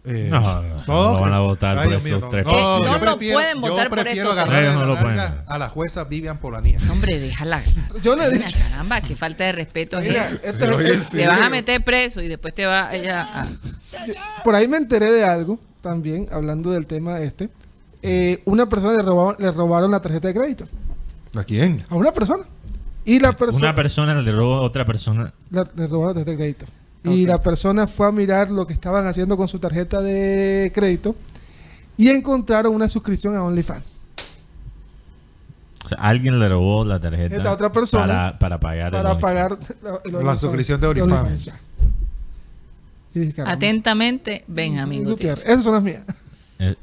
[0.04, 2.80] eh, No, no, no lo van a votar por estos mío, tres No, partidos.
[2.80, 5.20] yo No lo prefiero, pueden votar yo por prefiero estos agarrar No lo pueden.
[5.46, 6.78] a la jueza Vivian Polanía.
[6.90, 7.62] Hombre, déjala.
[8.02, 8.58] Yo le dicho.
[8.70, 10.36] Caramba, qué falta de respeto es Mira, eso.
[10.42, 13.46] este- Oye, este- Te vas a meter preso y después te va ella a...
[14.44, 17.50] Por ahí me enteré de algo también, hablando del tema este.
[18.02, 20.64] Eh, una persona le robaron, le robaron la tarjeta de crédito.
[21.34, 21.84] ¿A quién?
[21.90, 22.44] A una persona.
[23.04, 25.32] Y la persona Una persona le robó a otra persona.
[25.50, 26.66] la- le robaron la tarjeta de crédito.
[27.04, 31.14] Y la persona fue a mirar lo que estaban haciendo con su tarjeta de crédito
[31.98, 34.00] y encontraron una suscripción a OnlyFans.
[35.84, 39.58] O sea, alguien le robó la tarjeta Esta otra persona para, para pagar para pagar
[40.04, 41.52] la, suscripción de OnlyFans.
[43.14, 43.42] Y dije.
[43.46, 45.44] Atentamente, Benjamín Gutiérrez.
[45.44, 45.44] Gutiérrez.
[45.52, 46.02] Esas son las mías.
[46.58, 46.74] Eh,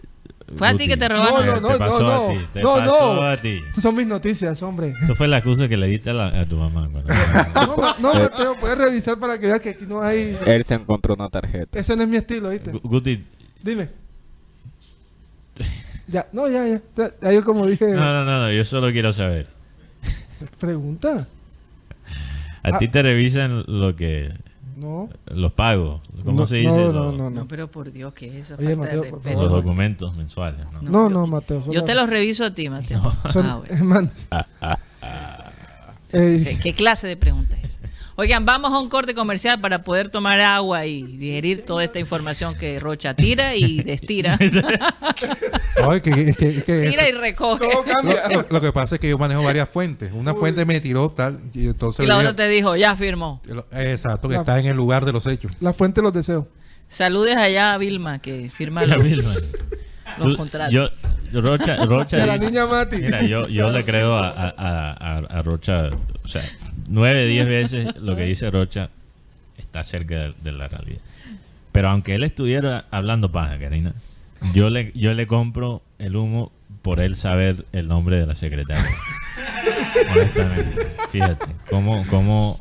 [0.56, 1.46] Fue a ti que te robaron.
[1.46, 2.40] No, Te- no, te no, pasó no, a no.
[2.40, 3.22] ti, te no, pasó no.
[3.24, 3.62] a ti.
[3.70, 4.94] Esas son mis noticias, hombre.
[5.02, 6.90] Eso fue la excusa que le diste a, la- a tu mamá.
[7.56, 10.38] No, no, no, Mateo, puedes revisar para que veas que aquí no hay.
[10.46, 11.80] Él se encontró una tarjeta.
[11.80, 12.72] Ese no es mi estilo, ¿viste?
[12.74, 13.24] Gu- Guti,
[13.64, 13.88] Dime.
[16.08, 16.82] Ya, no, ya, ya.
[16.98, 19.48] Ya, ya yo como dije, no, no, no, no, yo solo quiero saber.
[20.60, 21.28] pregunta.
[22.64, 22.78] A Ah.
[22.80, 24.32] ti te revisan lo que
[24.82, 25.10] No.
[25.28, 26.70] los pagos, ¿cómo no, se dice?
[26.70, 28.56] No, no, no, No, pero por Dios, ¿qué es eso?
[28.58, 29.42] Oye, Falta Mateo, de respeto.
[29.44, 30.66] los documentos mensuales.
[30.74, 30.82] ¿no?
[30.82, 31.64] No, no, Mateo.
[31.72, 33.02] Yo te los reviso a ti, Mateo.
[33.32, 34.10] Son, Ah, bueno.
[36.14, 37.80] Eh, ¿Qué clase de pregunta es esa?
[38.16, 42.56] Oigan, vamos a un corte comercial para poder tomar agua y digerir toda esta información
[42.56, 44.38] que Rocha tira y destira.
[45.90, 47.68] Ay, que, es que, es que tira y recoge.
[47.68, 48.28] todo cambia.
[48.30, 50.12] lo, lo que pasa es que yo manejo varias fuentes.
[50.14, 53.42] Una fuente me tiró tal y entonces Y la otra te dijo, ya firmó.
[53.72, 55.52] Exacto, que La- está en el lugar de los hechos.
[55.60, 56.46] La fuente de los deseos.
[56.88, 59.34] Saludes allá a Vilma que firma los, misma.
[60.18, 60.74] los Tú- contratos.
[60.74, 60.90] Yo,
[61.42, 62.98] Rocha, Rocha De la dice- niña Mati.
[62.98, 65.90] Mira, yo, yo le creo a, a, a- a- a Rocha,
[66.24, 66.44] o sea,
[66.90, 68.90] nueve, diez veces lo que dice Rocha
[69.58, 71.00] está cerca de, de la realidad.
[71.72, 73.94] Pero aunque él estuviera hablando paja, Karina,
[74.54, 76.52] yo le, yo le compro el humo
[76.82, 78.90] por él saber el nombre de la secretaria.
[80.12, 82.60] Honestamente, fíjate, como, como,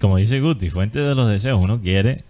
[0.00, 2.24] como dice Guti, fuente de los deseos, uno quiere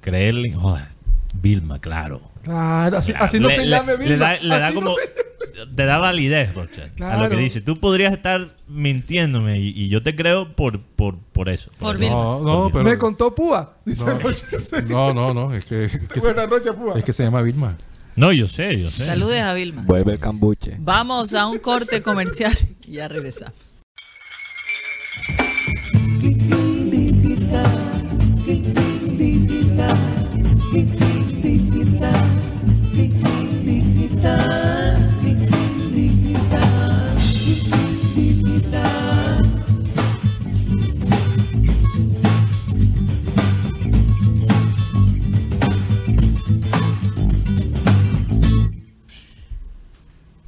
[0.00, 0.86] creerle, joder,
[1.34, 2.20] Vilma, claro.
[2.46, 4.16] Claro, así, Claro, así no le- se le- llame le Vilma.
[4.16, 7.28] da- le da Así no como- se- te da validez, Rocha, a lo Claro.
[7.30, 7.60] que dice.
[7.60, 11.70] Tú podrías estar mintiéndome y, y yo te creo por, por, por eso.
[11.78, 12.00] Por eso.
[12.00, 12.14] Vilma.
[12.16, 12.84] No, no, pero.
[12.84, 13.76] Me contó Púa.
[13.84, 14.46] Dice No, Rocha.
[14.86, 16.96] no, no, no, es que, es que, se, Buenas noches, Púa.
[16.98, 17.76] es que se llama Vilma.
[18.14, 19.04] No, yo sé, yo sé.
[19.06, 19.82] Saludes a Vilma.
[19.84, 20.76] Vuelve el cambuche.
[20.78, 22.56] Vamos a un corte comercial
[22.86, 23.74] y ya regresamos.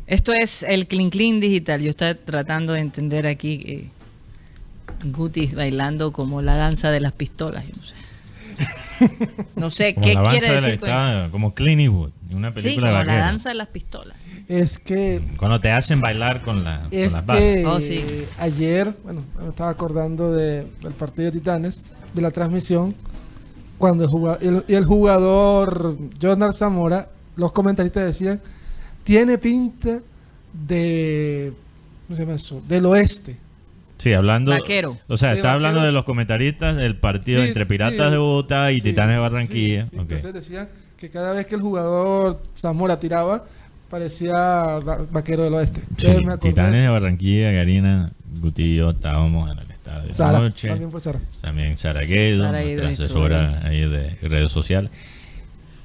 [0.08, 1.82] Esto es el Clean Clean Digital.
[1.82, 3.88] Yo estaba tratando de entender aquí eh,
[5.04, 7.64] Guti bailando como la danza de las pistolas.
[7.66, 7.94] Yo no sé.
[9.56, 11.30] No sé Como qué quiere danza de decir con eso.
[11.30, 14.16] como Eastwood, una Sí, película como de la danza de las pistolas.
[14.48, 17.42] Es que Cuando te hacen bailar con, la, con Es las balas.
[17.42, 18.02] que Oh, sí.
[18.38, 22.94] ayer, bueno, me estaba acordando de- del partido de Titanes, de la transmisión,
[23.76, 28.40] cuando el jugador, el, y el jugador Jonathan Zamora, los comentaristas decían,
[29.04, 30.00] tiene pinta
[30.52, 31.52] de,
[32.06, 32.62] ¿cómo se llama eso?
[32.66, 33.36] Del oeste.
[33.98, 34.52] Sí, hablando.
[34.52, 34.96] Vaquero.
[35.08, 38.16] O sea, De está hablando de los comentaristas del partido Sí, entre Piratas sí, de
[38.16, 39.84] Bogotá y sí, Titanes de Barranquilla.
[39.84, 39.96] sí, sí.
[39.98, 43.44] Entonces decían que cada vez que el jugador Zamora tiraba,
[43.88, 45.82] parecía va- vaquero del oeste.
[45.96, 46.88] Sí, Titanes de.
[46.88, 50.68] Barranquilla, Karina, Guti y yo estábamos en el estadio de Sara, noche.
[50.68, 51.20] también fue Sara.
[51.40, 54.90] También Sara Guedo, Sara Guedo nuestra estuvo asesora ahí de redes sociales.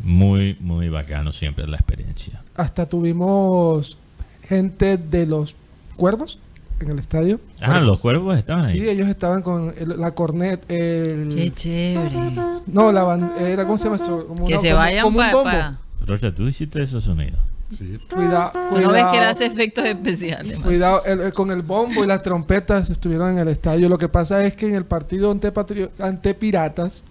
[0.03, 2.41] Muy, muy bacano siempre la experiencia.
[2.55, 3.97] Hasta tuvimos
[4.47, 5.55] gente de los
[5.95, 6.39] cuervos
[6.83, 7.39] en el estadio.
[7.61, 8.73] Ah, los cuervos estaban ahí.
[8.79, 11.29] Sí, ellos estaban con el- la cornet, el...
[11.33, 12.19] Qué chévere.
[12.67, 14.27] No, la ban- era, ¿cómo se llama eso?
[14.27, 15.79] Como Que una- se como- vayan como un para...
[16.05, 17.39] Rocha, tú hiciste esos sonidos.
[17.69, 17.97] Sí.
[18.13, 20.53] Cuida- Tú no ves que él cuidado, hace efectos especiales.
[20.59, 20.67] man.
[20.67, 23.89] cuidado, el- el- con el bombo y las trompetas estuvieron en el estadio.
[23.89, 27.03] Lo que pasa es que en el partido ante, Patrio- ante Piratas,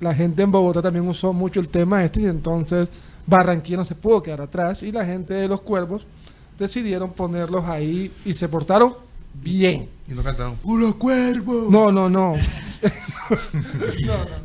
[0.00, 2.90] la gente en Bogotá también usó mucho el tema este y entonces
[3.26, 6.06] Barranquilla no se pudo quedar atrás y la gente de los cuervos
[6.58, 8.94] decidieron ponerlos ahí y se portaron
[9.42, 9.88] bien.
[10.10, 11.66] Y no cantaron, ¡Puro cuervo!
[11.70, 12.34] No, no, no.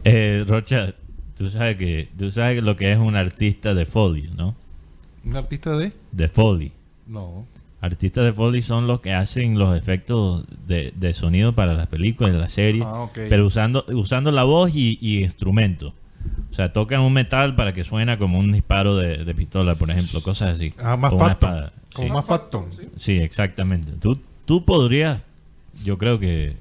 [0.04, 0.94] Eh, Rocha,
[1.38, 4.56] tú sabes que tú sabes lo que es un artista de Foley, ¿no?
[5.26, 5.92] ¿Un artista de?
[6.12, 6.72] De Foley.
[7.08, 7.46] No.
[7.82, 12.34] Artistas de Foley son los que hacen los efectos de, de sonido para las películas,
[12.36, 13.20] las series, Ah, ok.
[13.30, 15.94] pero usando, usando la voz y, y instrumentos.
[16.52, 19.90] O sea, tocan un metal para que suena como un disparo de, de pistola, por
[19.90, 20.74] ejemplo, cosas así.
[20.82, 21.74] Ah, más espada.
[21.94, 22.14] Como Sí.
[22.14, 22.68] más facto.
[22.96, 23.92] Sí, exactamente.
[24.00, 25.22] Tú, tú podrías,
[25.84, 26.56] yo creo que,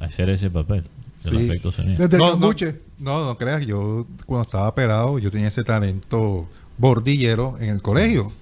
[0.00, 0.84] hacer ese papel
[1.18, 1.30] Sí.
[1.30, 2.54] Desde el no,
[2.98, 6.46] no, no creas, yo cuando estaba operado, yo tenía ese talento
[6.78, 8.32] bordillero en el colegio.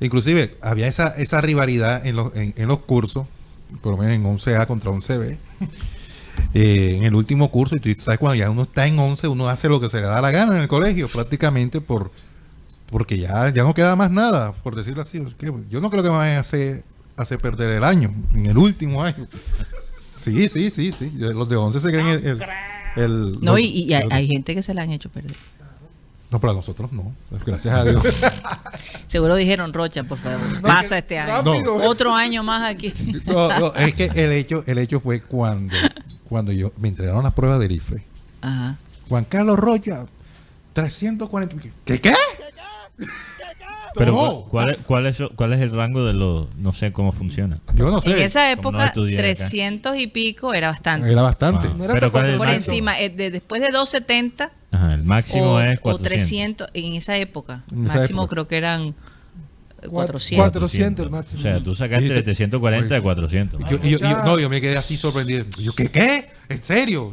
[0.00, 3.26] Inclusive había esa, esa rivalidad en los, en, en los cursos,
[3.82, 5.36] por lo menos en 11A contra 11B.
[6.54, 9.48] Eh, en el último curso, y tú sabes, cuando ya uno está en 11, uno
[9.48, 12.12] hace lo que se le da la gana en el colegio, prácticamente por
[12.90, 15.20] porque ya, ya no queda más nada, por decirlo así.
[15.68, 16.84] Yo no creo que me vayan a hacer,
[17.16, 19.26] hacer perder el año, en el último año.
[20.04, 21.10] Sí, sí, sí, sí.
[21.16, 22.24] Los de 11 se creen el...
[22.26, 22.42] el-
[22.96, 25.34] el- No, los- y, y hay, gente que se la han hecho perder.
[26.30, 27.12] No, para nosotros no.
[27.44, 28.02] Gracias a Dios.
[29.08, 31.42] Seguro dijeron, Rocha, por favor, pasa este año.
[31.86, 32.92] Otro año más aquí.
[33.26, 35.74] No, no, es que el hecho, el hecho fue cuando,
[36.34, 38.02] cuando yo me entregaron las pruebas del IFE.
[38.40, 38.76] Ajá.
[39.08, 40.06] Juan Carlos Rocha,
[40.72, 41.56] 340.
[41.84, 42.12] ¿Qué qué?
[43.96, 44.18] Pero No.
[44.42, 47.60] ¿cu- ¿cuál, es, cuál, es, cuál es el rango de los, no sé cómo funciona?
[47.76, 48.10] Yo no sé.
[48.10, 48.92] En esa no época, acá.
[48.92, 51.12] 300 y pico era bastante.
[51.12, 51.68] Era bastante.
[51.76, 52.72] No era pero ¿cuál es Por máximo?
[52.72, 56.02] encima, eh, de- después de 270 Ajá, el máximo o, es o 400.
[56.02, 57.62] 300 en esa época.
[57.70, 58.30] En esa máximo época.
[58.34, 58.94] creo que eran
[59.90, 60.50] 400.
[60.50, 61.40] 400 el máximo.
[61.40, 63.60] O sea, tú sacaste de 340 a 400.
[63.60, 65.44] Y yo, y yo- y yo- no, yo me quedé así sorprendido.
[65.58, 66.30] Yo, ¿qué qué?
[66.48, 67.12] ¿En serio?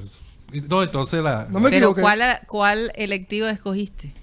[0.69, 1.47] No, entonces la...
[1.49, 2.01] No me Pero equivoqué.
[2.01, 4.13] ¿cuál, ¿cuál electivo escogiste?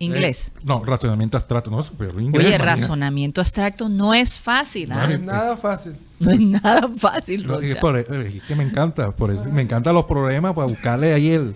[0.00, 0.52] Inglés.
[0.54, 1.70] Eh, no, razonamiento abstracto.
[1.70, 2.46] No, pero inglés.
[2.46, 4.92] Oye, razonamiento abstracto no es fácil.
[4.92, 5.06] ¿ah?
[5.08, 5.96] No es nada fácil.
[6.20, 7.80] No es nada fácil, No, es, Rocha.
[7.80, 9.10] por- es que me encanta.
[9.12, 11.54] Por eso, me encantan los problemas para buscarle ahí el...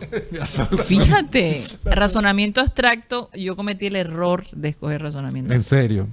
[0.84, 5.52] Fíjate, razonamiento abstracto, yo cometí el error de escoger razonamiento.
[5.52, 6.08] En serio.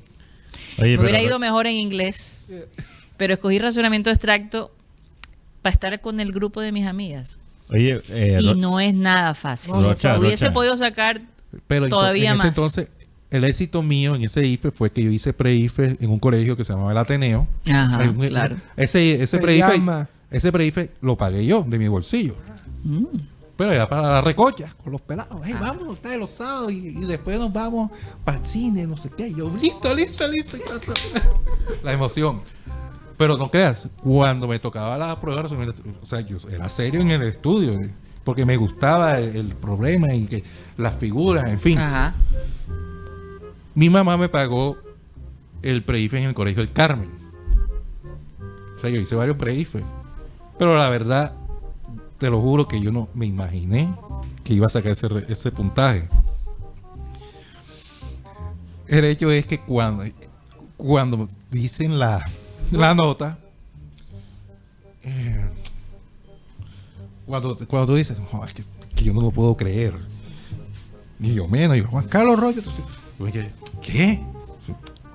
[0.79, 2.41] Oye, Me hubiera pero- ido mejor en inglés,
[3.17, 4.71] pero escogí razonamiento abstracto
[5.61, 7.37] para estar con el grupo de mis amigas.
[7.69, 9.73] Oye, eh, Y no es nada fácil.
[9.73, 10.53] Rocha, Hubiese Rocha.
[10.53, 11.21] podido sacar
[11.67, 12.47] Pero Todavía en ese más.
[12.47, 12.89] entonces,
[13.29, 16.63] el éxito mío en ese IFE fue que yo hice pre-IFE en un colegio que
[16.63, 17.47] se llamaba el Ateneo.
[17.69, 18.55] Ajá, un- claro.
[18.77, 20.07] Ese, ese Se pre-IFE llama.
[20.31, 22.35] ese pre-IFE lo pagué yo de mi bolsillo.
[23.57, 25.41] Pero era para la recocha, con los pelados.
[25.43, 27.91] Hey, vamos ustedes los sábados y, y después nos vamos
[28.23, 29.29] para el cine, no sé qué.
[29.29, 30.57] Y yo, listo, listo, listo.
[31.83, 32.41] la emoción.
[33.17, 37.23] Pero no creas, cuando me tocaba la prueba, o sea, yo era serio en el
[37.23, 37.89] estudio, eh,
[38.23, 40.43] porque me gustaba el, el problema y que
[40.77, 41.79] las figuras, en fin.
[41.79, 42.13] Ajá.
[43.73, 44.77] Mi mamá me pagó
[45.63, 47.09] el pre-IFE en el colegio del Carmen.
[48.75, 49.83] O sea, yo hice varios pre-IFE.
[50.59, 51.33] Pero la verdad,
[52.17, 53.93] te lo juro que yo no me imaginé
[54.43, 56.09] que iba a sacar ese, puntaje.
[58.87, 60.05] El hecho es que cuando,
[60.77, 62.25] cuando dicen la,
[62.71, 63.37] la nota,
[65.03, 65.49] eh,
[67.25, 68.63] cuando, cuando tú dices, "Oh, es que,
[69.03, 69.93] yo no lo puedo creer.
[71.19, 72.39] Ni yo menos, yo, Juan Carlos
[73.19, 73.51] Oye,
[73.81, 74.21] ¿qué?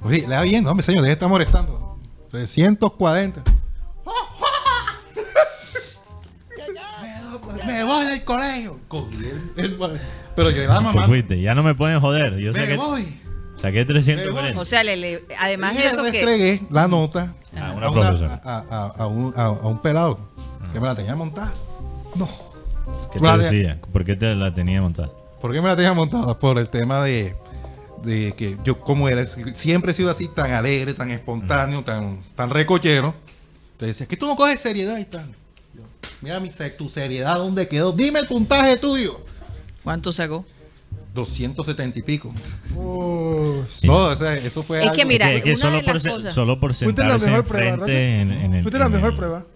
[0.02, 1.96] Oye, le da bien, no, hombre, señor, deje de estar molestando.
[2.30, 3.42] 340.
[8.22, 8.80] Del colegio.
[8.88, 9.16] Cogí
[9.56, 9.78] el- el-
[10.35, 11.06] pero yo mamá.
[11.06, 12.37] fuiste, ya no me pueden joder.
[12.38, 13.02] Yo Me saqué, voy.
[13.61, 14.58] saqué 340.
[14.61, 16.20] O sea, le, le- además de eso le que...
[16.20, 18.40] entregué la nota A una a, profesora.
[18.44, 20.18] a, a- a un, a- a un pelado
[20.72, 21.52] que me la tenía montada.
[22.16, 22.28] No.
[23.12, 23.80] ¿Qué te decía?
[23.92, 25.11] ¿Por qué te la tenía montada?
[25.40, 26.37] ¿Por qué me la tenía montada?
[26.38, 27.35] Por el tema de,
[28.04, 32.50] de que yo, como era, siempre he sido así tan alegre, tan espontáneo, tan, tan
[32.50, 33.14] recochero.
[33.76, 35.35] Te decía, que tú no coges seriedad y tal.
[36.22, 37.92] Mira mi, tu seriedad, ¿dónde quedó?
[37.92, 39.20] Dime el puntaje tuyo.
[39.82, 40.44] ¿Cuánto sacó?
[41.14, 42.32] 270 y pico.
[43.82, 46.02] No, o sea, eso fue Es que mira, que, que una solo, de por las
[46.02, 48.62] se- cosas- solo por Fuiste la mejor prueba, enfrente en, en el.
[48.62, 49.46] Fuiste la mejor prueba.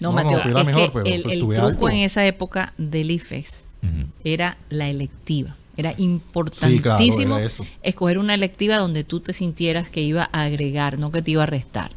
[0.00, 1.22] No, Mateo, es mejor, que el,
[1.54, 4.08] truco en esa época del Ujú.
[4.24, 5.56] era la electiva.
[5.78, 7.66] Era Sí, importantísimo claro, era eso.
[7.82, 11.42] escoger una electiva donde tú te sintieras que iba a agregar, no que te iba
[11.44, 11.92] a restar.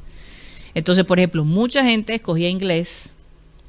[0.75, 3.11] Entonces, por ejemplo, mucha gente escogía inglés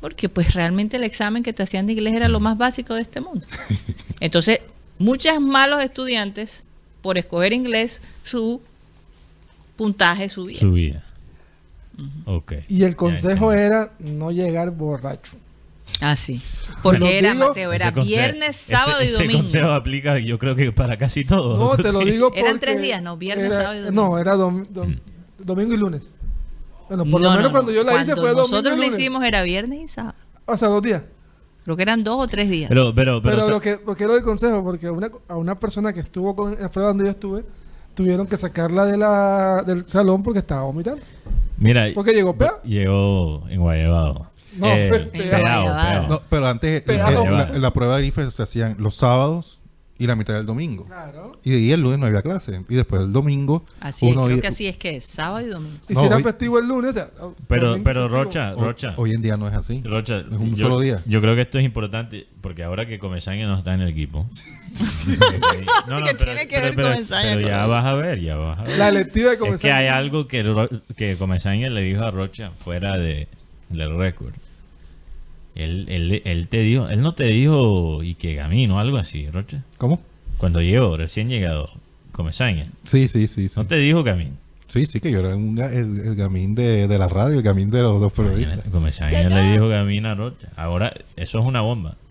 [0.01, 3.03] porque pues realmente el examen que te hacían de inglés era lo más básico de
[3.03, 3.47] este mundo.
[4.21, 4.61] Entonces,
[4.99, 6.65] muchos malos estudiantes
[7.03, 8.61] por escoger inglés su
[9.77, 10.59] puntaje subía.
[10.59, 11.05] Su vida.
[12.25, 12.53] Ok.
[12.69, 15.33] Y el Ya consejo era no llegar borracho.
[16.01, 16.41] Ah, sí.
[16.83, 19.39] Porque era, digo, Mateo, era Ese viernes, ese- sábado y ese domingo.
[19.41, 21.59] consejo aplica, yo creo que para casi todo.
[21.59, 22.41] No, te lo digo porque...
[22.41, 23.17] Eran tres días, ¿no?
[23.17, 24.03] Viernes, era- sábado y domingo.
[24.11, 25.01] No, era dom- dom-
[25.39, 26.15] domingo y lunes.
[26.91, 27.53] Bueno, por No, lo no, menos no.
[27.53, 28.99] cuando yo la hice fue domingo Nosotros lunes.
[28.99, 30.15] hicimos era viernes y sábado.
[30.45, 31.03] O sea, dos días.
[31.65, 32.69] Creo que eran dos o tres días.
[32.69, 35.37] Pero, pero, pero, Pero, sa- lo que, porque lo del consejo, porque a una, a
[35.37, 37.45] una persona que estuvo con en la prueba donde yo estuve,
[37.95, 41.01] tuvieron que sacarla de la, del salón porque estaba vomitando.
[41.59, 42.61] mira, ¿Por qué llegó pea?
[42.65, 44.27] llegó en Guayabado.
[44.57, 45.43] No, Eh, peao.
[45.43, 46.09] peao.
[46.09, 47.25] No, pero antes, Pegado.
[47.25, 49.60] eh, la, la prueba de IFE se hacían los sábados
[50.01, 50.85] y la mitad del domingo.
[50.87, 51.39] Claro.
[51.45, 52.65] Y el lunes no había clase.
[52.69, 53.63] Y después el domingo.
[53.81, 55.77] así es, creo que así es que es, sábado y domingo.
[55.89, 57.09] Y No, si era hoy- festivo el lunes, o sea,
[57.47, 58.09] Pero, pero.
[58.09, 59.83] Rocha, Hoy, Rocha, hoy en día no es así.
[59.85, 61.03] Rocha, Es un yo, solo día.
[61.07, 64.27] yo creo que esto es importante porque ahora que Comesaña no está en el equipo.
[65.87, 68.21] no, no, ¿Qué pero, tiene que pero- ver pero- Comesaña pero ya vas a ver,
[68.21, 68.79] ya vas a ver.
[68.79, 72.97] La electiva de es que hay algo que, que Comesaña le dijo a Rocha fuera
[72.97, 73.29] de,
[73.69, 74.33] del récord.
[75.55, 79.63] Él, él, él te dijo, él no te dijo y que camino, algo así, Rocha.
[79.79, 80.01] ¿Cómo?
[80.39, 81.71] Cuando llegó, recién llegado,
[82.13, 82.67] Comesaña.
[82.85, 83.49] Sí, sí, sí.
[83.49, 84.33] Sí, No te dijo camino.
[84.69, 87.71] sí, sí, que yo era un el, el gamín de, de la radio, el gamín
[87.71, 88.61] de los dos periodistas.
[88.71, 90.49] Comesaña le dijo camino a Rocha.
[90.57, 91.97] Ahora, eso es una bomba.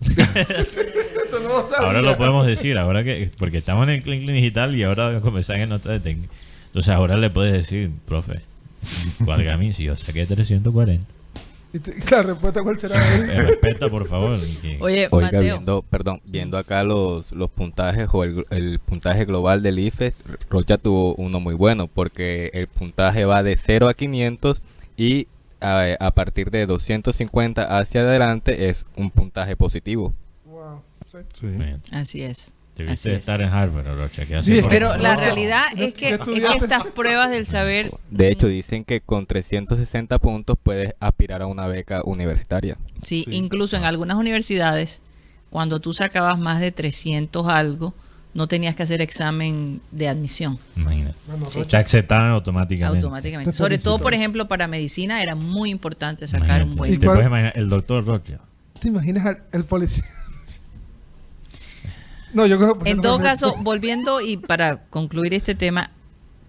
[1.26, 1.86] Eso no lo.
[1.86, 5.20] Ahora lo podemos decir, ahora que porque estamos en el Clean Clean digital y ahora
[5.20, 6.32] Comesaña no está de técnico.
[6.66, 8.40] Entonces ahora le puedes decir, profe,
[9.24, 9.72] ¿cuál gamín?
[9.74, 11.04] Si yo saqué 340.
[11.72, 11.78] Y
[12.10, 13.00] la respuesta cuál será.
[13.46, 14.38] Respeta, por favor.
[14.60, 19.24] que- Oye, Oiga, Mateo, viendo, perdón, viendo acá los, los puntajes o el, el puntaje
[19.24, 23.94] global del IFES, Rocha tuvo uno muy bueno porque el puntaje va de 0 a
[23.94, 24.62] 500
[24.96, 25.28] y
[25.60, 30.12] a, a partir de 250 hacia adelante es un puntaje positivo.
[30.46, 30.80] Wow.
[31.06, 31.18] sí.
[31.34, 31.48] Sí.
[31.92, 32.54] Así es.
[32.86, 33.20] Debiste es.
[33.20, 34.26] estar en Harvard, Rocha.
[34.26, 35.20] ¿qué Sí, Pero la No.
[35.20, 36.20] realidad ¿Qué- es que, es
[36.62, 37.90] estas pruebas del saber...
[38.10, 42.76] De hecho, dicen que con 360 puntos puedes aspirar a una beca universitaria.
[43.02, 43.34] Sí, Sí.
[43.34, 45.00] incluso en algunas universidades,
[45.50, 47.94] cuando tú sacabas más de 300 algo,
[48.32, 51.16] no tenías que hacer examen de admisión Imagínate.
[51.26, 51.64] Bueno, Sí.
[51.64, 52.98] Te aceptaban automáticamente.
[53.04, 53.50] automáticamente.
[53.50, 56.70] Te Sobre todo, por ejemplo, para medicina era muy importante sacar Imagínate.
[56.70, 56.92] un buen...
[56.94, 58.38] ¿Y Te puedes imaginar, el doctor Rocha.
[58.78, 60.04] ¿Te imaginas al el policía?
[62.32, 65.90] No, yo creo porque En todo caso, volviendo y para concluir este tema,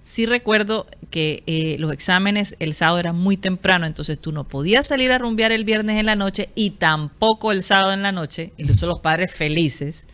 [0.04, 4.88] sí recuerdo que eh, los exámenes el sábado eran muy temprano, entonces tú no podías
[4.88, 8.54] salir a rumbear el viernes en la noche y tampoco el sábado en la noche,
[8.58, 10.08] incluso los padres felices,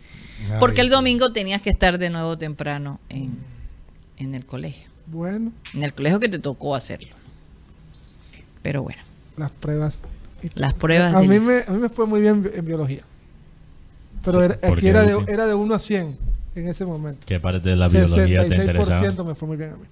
[0.60, 3.38] porque el domingo tenías que estar de nuevo temprano en,
[4.18, 7.16] en el colegio, Bueno, en el colegio que te tocó hacerlo.
[8.62, 9.02] Pero bueno,
[9.36, 10.04] las pruebas.
[10.56, 13.02] las pruebas A mí, me, a mí me fue muy bien en biología.
[14.32, 16.18] Pero era, ¿Por aquí qué era de, era de 1 a 100
[16.56, 17.26] en ese momento.
[17.26, 19.02] ¿Qué parte de la biología te interesaba?
[19.02, 19.84] 66% me fue muy bien a mí.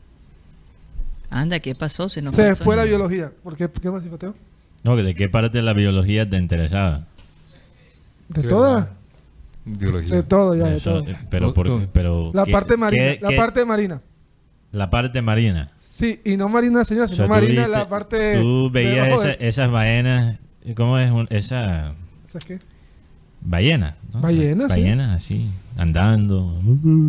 [1.29, 2.07] Anda, ¿qué pasó?
[2.09, 2.63] Se, nos Se pasó.
[2.63, 3.31] fue la biología.
[3.43, 4.36] ¿Por qué, ¿Qué más, Mateo?
[4.83, 7.05] No, ¿de qué parte de la biología te interesaba?
[8.29, 8.41] ¿De.
[9.67, 10.15] Biología.
[10.17, 10.99] De todo, ya, de todo.
[11.07, 13.03] eh, pero, por- pero La ¿qué- parte marina.
[13.03, 14.01] qué- la qué- parte marina.
[14.71, 15.71] la parte marina.
[15.77, 18.36] Sí, y no marina, señor, O sino sea, marina viste- la parte.
[18.39, 20.38] Tú veías esa- esas ballenas.
[20.75, 21.93] ¿Cómo es un- esa
[22.31, 22.59] ¿Sabes qué?
[23.46, 23.96] Ballena?
[24.14, 24.22] ¿no?
[24.22, 24.82] Ballenas, sí.
[24.82, 26.62] Ballenas así, andando.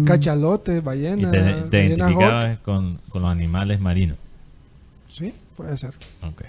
[0.05, 1.30] Cachalote, Y ballena.
[1.70, 4.16] te, identificabas con, con los animales marinos.
[5.12, 5.91] Sí, puede ser.
[6.22, 6.43] Ok.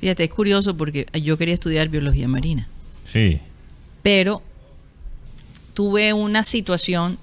[0.00, 2.66] Fíjate, es curioso porque yo quería estudiar biología marina,
[3.04, 3.40] Sí.
[4.02, 4.42] pero
[5.74, 7.18] tuve una situación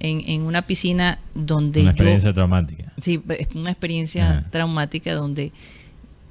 [0.00, 1.94] en, en una piscina donde Una yo...
[1.94, 2.92] experiencia traumática.
[3.00, 4.50] Sí, es una experiencia Ajá.
[4.50, 5.52] traumática donde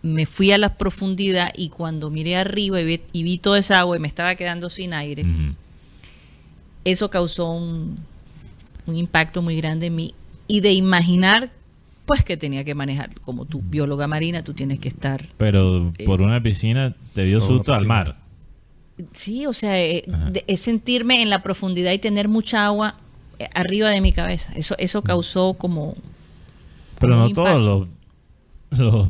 [0.06, 3.80] me fui a la profundidad y cuando miré arriba y vi, y vi toda esa
[3.80, 5.26] agua y me estaba quedando sin aire,
[6.84, 7.96] eso causó un,
[8.86, 10.14] un impacto muy grande en mí.
[10.48, 11.52] Y de imaginar
[12.06, 16.06] pues que tenía que manejar como tú bióloga marina tú tienes que estar Pero Eh,
[16.06, 18.18] por una piscina te dio susto al mar.
[19.12, 22.94] sí o sea eh, de- es sentirme en la profundidad y tener mucha agua
[23.40, 24.54] eh, arriba de mi cabeza.
[24.56, 25.96] Eso eso causó como
[27.00, 27.88] Pero no todos los,
[28.84, 29.10] los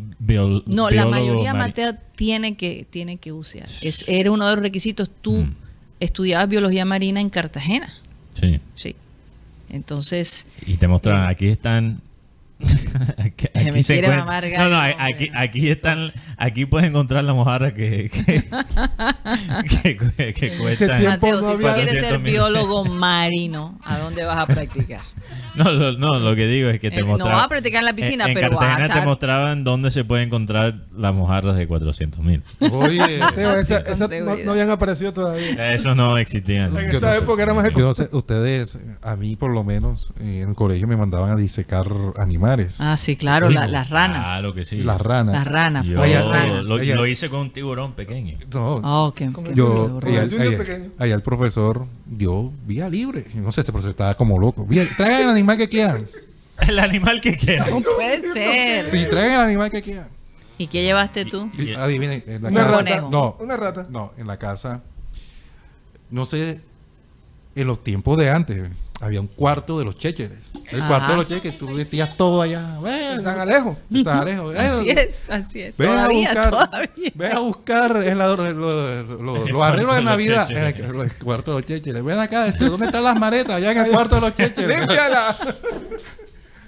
[0.66, 3.68] No, la mayoría, Mateo, tiene que, tiene que bucear.
[3.82, 5.10] Es, era uno de los requisitos.
[5.22, 5.56] Tú Mm.
[6.00, 7.92] estudiabas biología marina en Cartagena.
[8.34, 8.60] Sí.
[8.76, 8.96] Sí.
[9.70, 12.02] Entonces, Y te mostraron, aquí están.
[13.18, 16.00] Aquí, me aquí se quiere encuent- mamar No, no, aquí, aquí están.
[16.38, 18.10] Aquí puedes encontrar la mojarra que.
[18.10, 20.98] que, que, que cuesta.
[20.98, 22.32] tiempo Mateo, no si tú quieres ser 400 mil.
[22.32, 25.02] biólogo marino, ¿a dónde vas a practicar?
[25.56, 27.38] No, lo, no, lo que digo es que te Eh, no mostraban.
[27.38, 29.92] vas a practicar en la piscina, en, pero vas a Cartagena te estar- mostraban dónde
[29.92, 32.44] se puede encontrar las mojarras de 400 mil.
[32.72, 35.74] Oye, Mateo, esa, esa no, no habían aparecido todavía.
[35.74, 36.68] Eso no existía.
[36.68, 36.80] ¿no?
[36.80, 40.14] En esa no época era más yo no sé, ustedes, a mí por lo menos,
[40.20, 41.86] en el colegio me mandaban a disecar
[42.18, 42.45] animales.
[42.80, 44.24] Ah, sí, claro, la- las ranas.
[44.24, 44.84] Claro que sí.
[44.84, 45.34] Las ranas.
[45.36, 45.86] Las ranas.
[45.86, 46.64] Yo ay, ranas.
[46.64, 48.38] lo, hice con un tiburón pequeño.
[48.54, 50.92] No, Oh, qué- qué el yo, allá, allá- pequeño.
[51.00, 53.26] allá el profesor dio vía libre.
[53.36, 54.66] No sé, ese profesor estaba como loco.
[54.66, 56.06] Vía- traigan el animal que quieran.
[56.60, 57.68] El animal que quiera.
[57.70, 58.90] No puede ser.
[58.90, 60.08] Sí, traigan el animal que quieran.
[60.58, 61.52] ¿Y qué llevaste tú?
[61.58, 62.78] Y adivinen, en la Una casa.
[62.78, 63.02] rata.
[63.12, 63.88] No, Una rata.
[63.90, 64.82] no, en la casa.
[66.10, 66.62] No sé,
[67.56, 68.70] en los tiempos de antes
[69.02, 70.40] había un cuarto de los chécheres.
[70.72, 70.88] El Ajá.
[70.88, 72.60] cuarto de los chécheres, tú metías todo allá.
[72.76, 73.78] En Bueno, San Alejo.
[73.92, 74.50] en San Alejo.
[74.58, 75.78] Así es, así es.
[75.78, 77.12] Ven a Todavía, buscar, todavía.
[77.14, 81.14] ven a buscar en la- lo- lo- lo- los arreglos de Navidad en el, el
[81.18, 82.04] cuarto de los chécheres.
[82.04, 83.56] Ven acá, este, ¿dónde están las maletas?
[83.58, 84.80] Allá en el cuarto de los chécheres.
[84.80, 85.36] ¡Límpiala!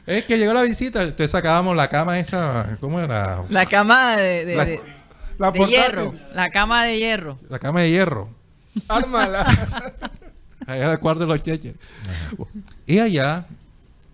[0.05, 3.43] Es que llegó la visita, entonces sacábamos la cama esa, ¿cómo era?
[3.49, 4.81] La cama de, de- La- de-
[5.37, 5.67] La de portátil.
[5.67, 6.15] hierro.
[6.33, 7.37] La cama de hierro.
[7.49, 8.29] La cama de hierro.
[8.87, 9.45] Ármala.
[10.67, 11.75] Allá en el cuarto de los cheches.
[12.85, 13.47] Y allá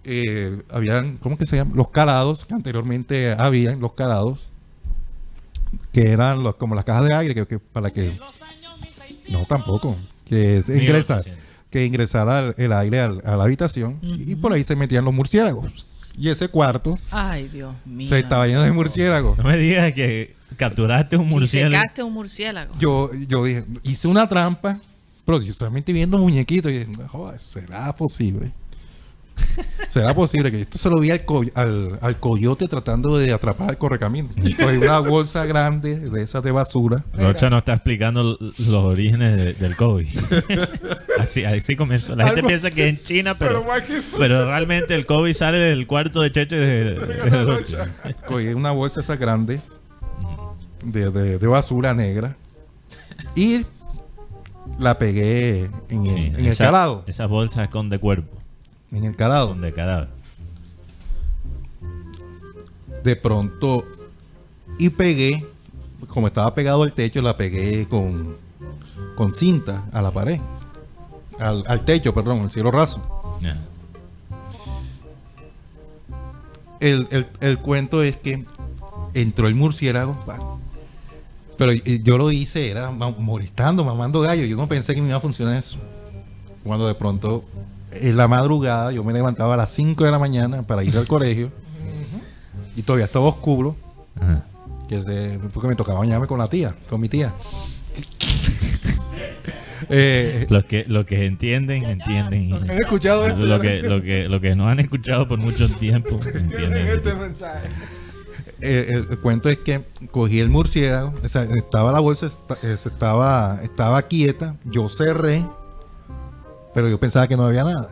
[0.05, 1.71] eh, habían, ¿cómo que se llama?
[1.75, 4.49] Los calados, que anteriormente habían los calados,
[5.91, 8.15] que eran los, como las cajas de aire, que, que para que...
[9.29, 9.95] No, tampoco.
[10.27, 11.43] Que se ingresa, 1800.
[11.71, 15.13] que ingresara el, el aire al- a la habitación y por ahí se metían los
[15.13, 15.89] murciélagos.
[16.17, 18.07] Y ese cuarto Ay, Dios mío.
[18.07, 19.37] se estaba lleno de murciélagos.
[19.39, 21.71] No me digas que capturaste un Y murciélago.
[21.81, 22.73] secaste un murciélago.
[22.77, 24.79] Yo, yo dije, hice una trampa,
[25.25, 26.71] pero yo solamente viendo muñequitos.
[26.71, 28.51] Y joder, ¿será posible?
[29.89, 33.69] ¿Será posible que esto se lo vi al, co- al, al coyote tratando de atrapar
[33.71, 34.29] al correcamino?
[34.77, 37.03] Una bolsa grande de esas de basura.
[37.13, 40.07] Rocha nos está explicando los orígenes de- del COVID.
[41.19, 42.15] así, así comenzó.
[42.15, 45.33] La gente Algo- piensa que en China, pero, Pero más que- pero realmente el COVID
[45.33, 47.87] sale del cuarto de Cheche de, de Rocha.
[48.27, 49.75] Cogí una bolsa de esas grandes
[50.85, 52.37] de, de- de basura negra
[53.35, 53.65] y
[54.79, 57.03] la pegué en el, Sí, en el esa- calado.
[57.07, 58.37] Esas bolsas con de cuerpo,
[58.91, 59.49] En el calado.
[59.49, 60.09] con de cadáver.
[63.03, 63.85] de pronto
[64.79, 65.45] y pegué,
[66.07, 68.37] como estaba pegado al techo, la pegué con,
[69.17, 70.39] con cinta a la pared,
[71.37, 73.01] al, al techo, perdón, al cielo raso.
[76.79, 78.45] El, el- el cuento es que
[79.13, 80.17] entró el murciélago,
[81.57, 85.21] pero yo lo hice, era molestando, mamando gallo, yo no pensé que me iba a
[85.21, 85.77] funcionar eso.
[86.63, 87.43] Cuando de pronto,
[87.91, 91.07] en la madrugada, yo me levantaba a las 5 de la mañana para ir al
[91.07, 91.51] colegio
[92.75, 93.75] y todavía estaba oscuro.
[94.19, 94.45] Ajá.
[94.87, 97.33] que se, porque me tocaba bañarme con la tía, con mi tía.
[99.89, 102.53] Eh, Los que, los que entienden, entienden.
[102.53, 103.45] Han escuchado esto.
[103.45, 106.87] Lo que, lo, que, lo que no han escuchado por mucho tiempo, en entienden.
[106.87, 107.67] este mensaje.
[108.63, 112.27] Eh, el, el cuento es que cogí el murciélago, o sea, estaba la bolsa,
[112.63, 115.45] eh, estaba, estaba quieta, yo cerré,
[116.73, 117.89] pero yo pensaba que no había nada.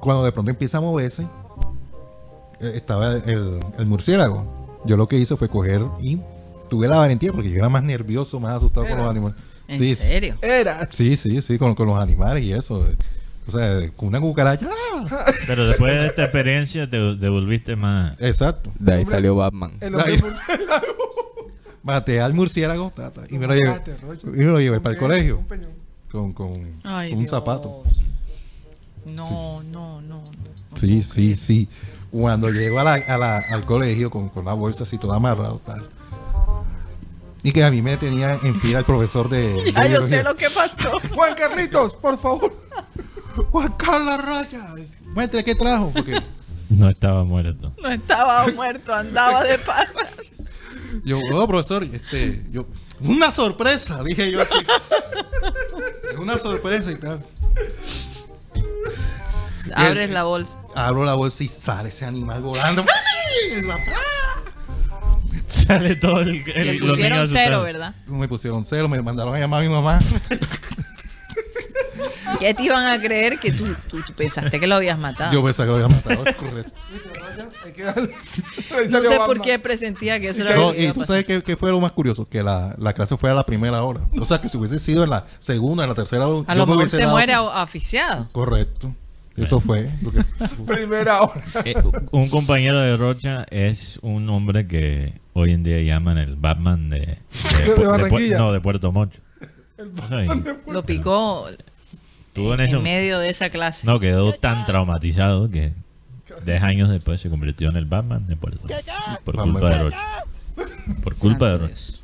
[0.00, 1.22] Cuando de pronto empieza a moverse,
[2.60, 4.80] eh, estaba el, el murciélago.
[4.84, 6.20] Yo lo que hice fue coger y
[6.68, 9.36] tuve la valentía, porque yo era más nervioso, más asustado con los animales.
[9.68, 10.36] ¿En Sí, serio?
[10.90, 12.84] Sí, sí, sí, con, con los animales y eso.
[13.46, 14.68] O sea, con una cucaracha.
[14.70, 15.24] ¡ah!
[15.46, 18.20] Pero después de esta experiencia te devolviste más.
[18.20, 18.70] Exacto.
[18.78, 19.72] De ahí salió Batman.
[19.80, 20.86] El hombre murciélago.
[21.82, 22.92] Maté al murciélago
[23.28, 23.80] y me lo llevé,
[24.24, 25.70] y me lo llevé ¿Con para el colegio Un peñón.
[26.12, 27.30] con, con, Ay, con un Dios.
[27.30, 27.82] zapato.
[29.04, 30.22] No, no, no.
[30.22, 31.36] no Sí, sí, creer.
[31.36, 31.68] sí.
[32.12, 35.58] Cuando llego a la, a la- al colegio con, con la bolsa así toda amarrada
[35.64, 35.88] tal.
[37.42, 39.48] Y que a mí me tenía en fila el profesor de.
[39.54, 40.90] de Ah, yo sé lo que pasó.
[41.12, 42.52] Juan Carlitos, por favor.
[43.50, 44.74] Juan Carlos Raya.
[45.14, 45.90] Muestre qué trajo.
[45.94, 46.20] Porque
[46.70, 47.72] No estaba muerto.
[47.82, 50.08] No estaba muerto, andaba de parra.
[51.04, 52.66] yo, oh, profesor, este, yo,
[53.00, 54.54] una sorpresa, dije yo así.
[56.10, 57.24] Es una sorpresa y tal.
[59.74, 60.58] Abres la bolsa.
[60.74, 62.84] Abro la bolsa y sale ese animal volando.
[65.46, 66.42] Sale todo el.
[66.54, 67.62] el- los pusieron cero.
[67.62, 67.94] ¿verdad?
[68.06, 69.98] Me pusieron cero, me mandaron a llamar a mi mamá.
[72.42, 75.32] ¿Qué te iban a creer que tú, tú- tú pensaste que lo habías matado?
[75.32, 76.24] Yo pensaba que lo había matado.
[76.36, 76.72] correcto.
[77.76, 78.12] Que darle-
[78.76, 79.40] Ahí no sé por Batman.
[79.42, 81.14] qué presentía que eso era No, lo que y iba a tú pasar.
[81.14, 83.82] sabes qué, qué fue lo más curioso, que la, la clase fue a la primera
[83.82, 84.02] hora.
[84.20, 86.44] O sea, que si hubiese sido en la segunda, en la tercera hora.
[86.48, 88.28] A lo me mejor se dado- muere a- asfixiado.
[88.32, 88.94] Correcto.
[89.36, 89.84] Eso fue.
[90.38, 91.42] que- Primera hora.
[91.64, 91.74] Eh,
[92.10, 96.98] un compañero de Rocha es un hombre que hoy en día llaman el Batman de,
[96.98, 97.16] de,
[98.10, 99.20] De de no, de Puerto Mocho.
[99.78, 100.28] O sea, y
[100.70, 101.46] Lo picó
[102.32, 103.86] estuvo en en eso- medio de esa clase.
[103.86, 105.72] No, quedó tan traumatizado que
[106.44, 108.66] 10 años después se convirtió en el Batman de Puerto
[109.24, 109.98] Por culpa de Rocha.
[111.02, 111.66] Por culpa de.
[111.68, 112.00] Dios.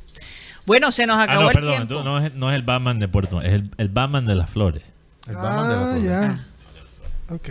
[0.65, 1.75] Bueno, se nos Ah, acabó no, el perdón.
[1.87, 2.03] tiempo.
[2.03, 4.83] no es, no es el Batman de Puerto es el, el Batman de las flores.
[5.27, 6.03] el Batman de la Ah, flor.
[6.03, 7.35] ya.
[7.35, 7.49] Ok.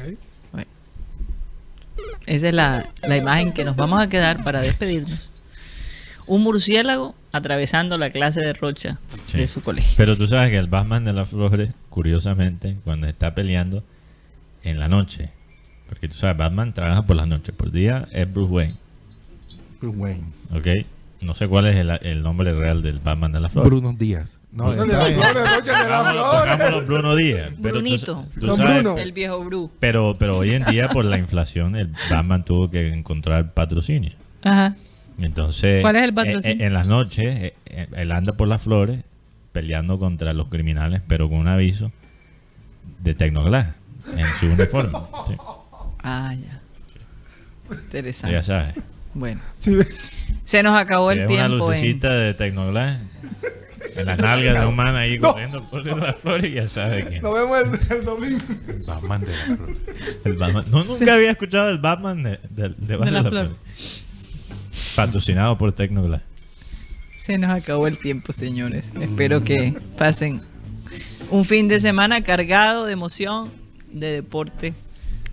[2.26, 5.30] Esa es la, la imagen que nos vamos a quedar para despedirnos.
[6.28, 9.38] Un murciélago atravesando la clase de Rocha Sí.
[9.38, 9.94] de su colegio.
[9.96, 13.82] Pero tú sabes que el Batman de las flores, curiosamente, cuando está peleando
[14.62, 15.30] en la noche,
[15.88, 18.74] porque tú sabes, Batman trabaja por las noches, por día es Bruce Wayne,
[19.80, 20.24] Bruce Wayne.
[20.52, 20.66] ¿ok?
[21.20, 23.70] No sé cuál es el, el nombre real del Batman de las flores.
[23.70, 24.38] Bruno Díaz.
[24.52, 25.20] No, Bruno ¿Dónde está las bien.
[25.28, 25.60] flores, Rocha?
[25.64, 26.52] ¿De las Pongámoslo, flores?
[26.56, 27.40] pongámoslo Bruno Díaz.
[27.48, 28.26] Pero tú- Brunito.
[28.38, 28.98] tú Don sabes- Bruno.
[28.98, 29.70] El viejo Bru.
[29.80, 34.12] Pero, pero hoy en día, por la inflación, el Batman tuvo que encontrar patrocinio.
[34.44, 34.76] Ajá.
[35.18, 36.64] Entonces, ¿Cuál es el eh, patrocinio?
[36.64, 39.00] eh, En, las noches, eh, él anda por las flores
[39.52, 41.90] peleando contra los criminales, pero con un aviso
[43.00, 43.68] de Tecnoglass
[44.16, 44.98] en su uniforme.
[45.26, 45.34] Sí,
[46.02, 46.60] Ah, ya.
[47.76, 48.32] Interesante.
[48.34, 48.76] ya sabes.
[49.14, 49.76] Bueno, Sí,
[50.44, 51.52] se nos acabó el es una tiempo.
[51.54, 53.00] en- lucecita de Tecnoglass
[53.96, 57.34] en las nalgas de un man ahí corriendo por las flores, ya sabes que Nos
[57.34, 57.58] vemos
[57.90, 58.38] el, el domingo.
[58.86, 59.76] Batman de la flor.
[60.24, 60.64] el Batman.
[60.70, 63.50] No, nunca había escuchado el Batman de, de, de Batman las de las flores.
[63.66, 64.04] Flores.
[65.06, 66.22] Patrocinado por Tecnoglass.
[67.16, 68.92] Se nos acabó el tiempo, señores.
[69.00, 70.40] Espero que pasen
[71.30, 73.50] un fin de semana cargado de emoción,
[73.92, 74.74] de deporte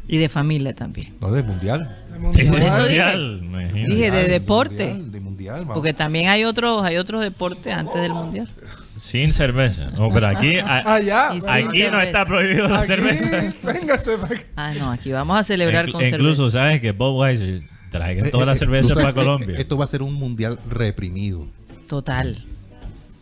[0.07, 1.15] y de familia también.
[1.19, 2.03] No, del mundial.
[2.13, 2.47] El mundial.
[2.49, 3.01] Por eso dije.
[3.01, 3.91] Mundial, imagínate.
[3.95, 4.85] Dije de deporte.
[4.87, 5.73] mundial, de mundial, vamos.
[5.75, 8.47] Porque también hay otros, hay otros deportes antes del mundial.
[8.95, 9.87] Sin cerveza.
[9.91, 11.31] No, pero aquí, a- Ah, ya.
[11.31, 13.53] Aquí no está prohibido la Aquí, cerveza.
[13.63, 14.45] Véngase para acá.
[14.55, 16.59] Ah, no, aquí vamos a celebrar con incluso cerveza.
[16.65, 17.63] sabes que Bob Weiser
[17.97, 19.55] traiga toda la Eh, eh, cerveza para Colombia.
[19.57, 21.45] Esto va a ser un mundial reprimido.
[21.87, 22.43] Total.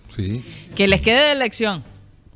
[0.09, 0.43] Sí.
[0.75, 1.83] Que les quede de lección.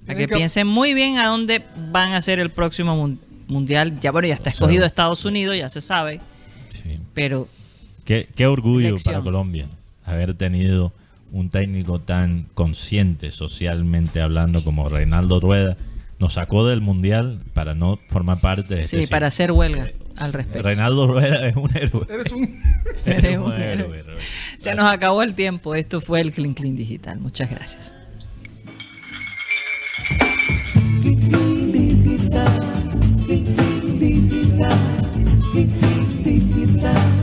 [0.07, 3.99] A que que- piensen muy bien a dónde van a ser el próximo mun- mundial.
[3.99, 6.21] Ya bueno, ya está escogido Estados Unidos, ya se sabe.
[6.69, 6.99] Sí.
[7.13, 7.47] Pero
[8.05, 9.13] Qué, qué orgullo Lección.
[9.15, 9.67] para Colombia
[10.05, 10.93] haber tenido
[11.33, 15.75] un técnico tan consciente socialmente hablando como Reinaldo Rueda.
[16.19, 20.33] Nos sacó del mundial para no formar parte de este sí, para hacer huelga al
[20.33, 20.63] respecto.
[20.63, 22.05] Reinaldo Rueda es un héroe.
[22.09, 22.61] Eres un.
[23.05, 23.99] Eres un un héroe.
[23.99, 24.17] héroe.
[24.57, 25.75] Se nos acabó el tiempo.
[25.75, 27.19] Esto fue el Clean Clean Digital.
[27.19, 27.93] Muchas gracias.
[36.23, 37.16] Digital.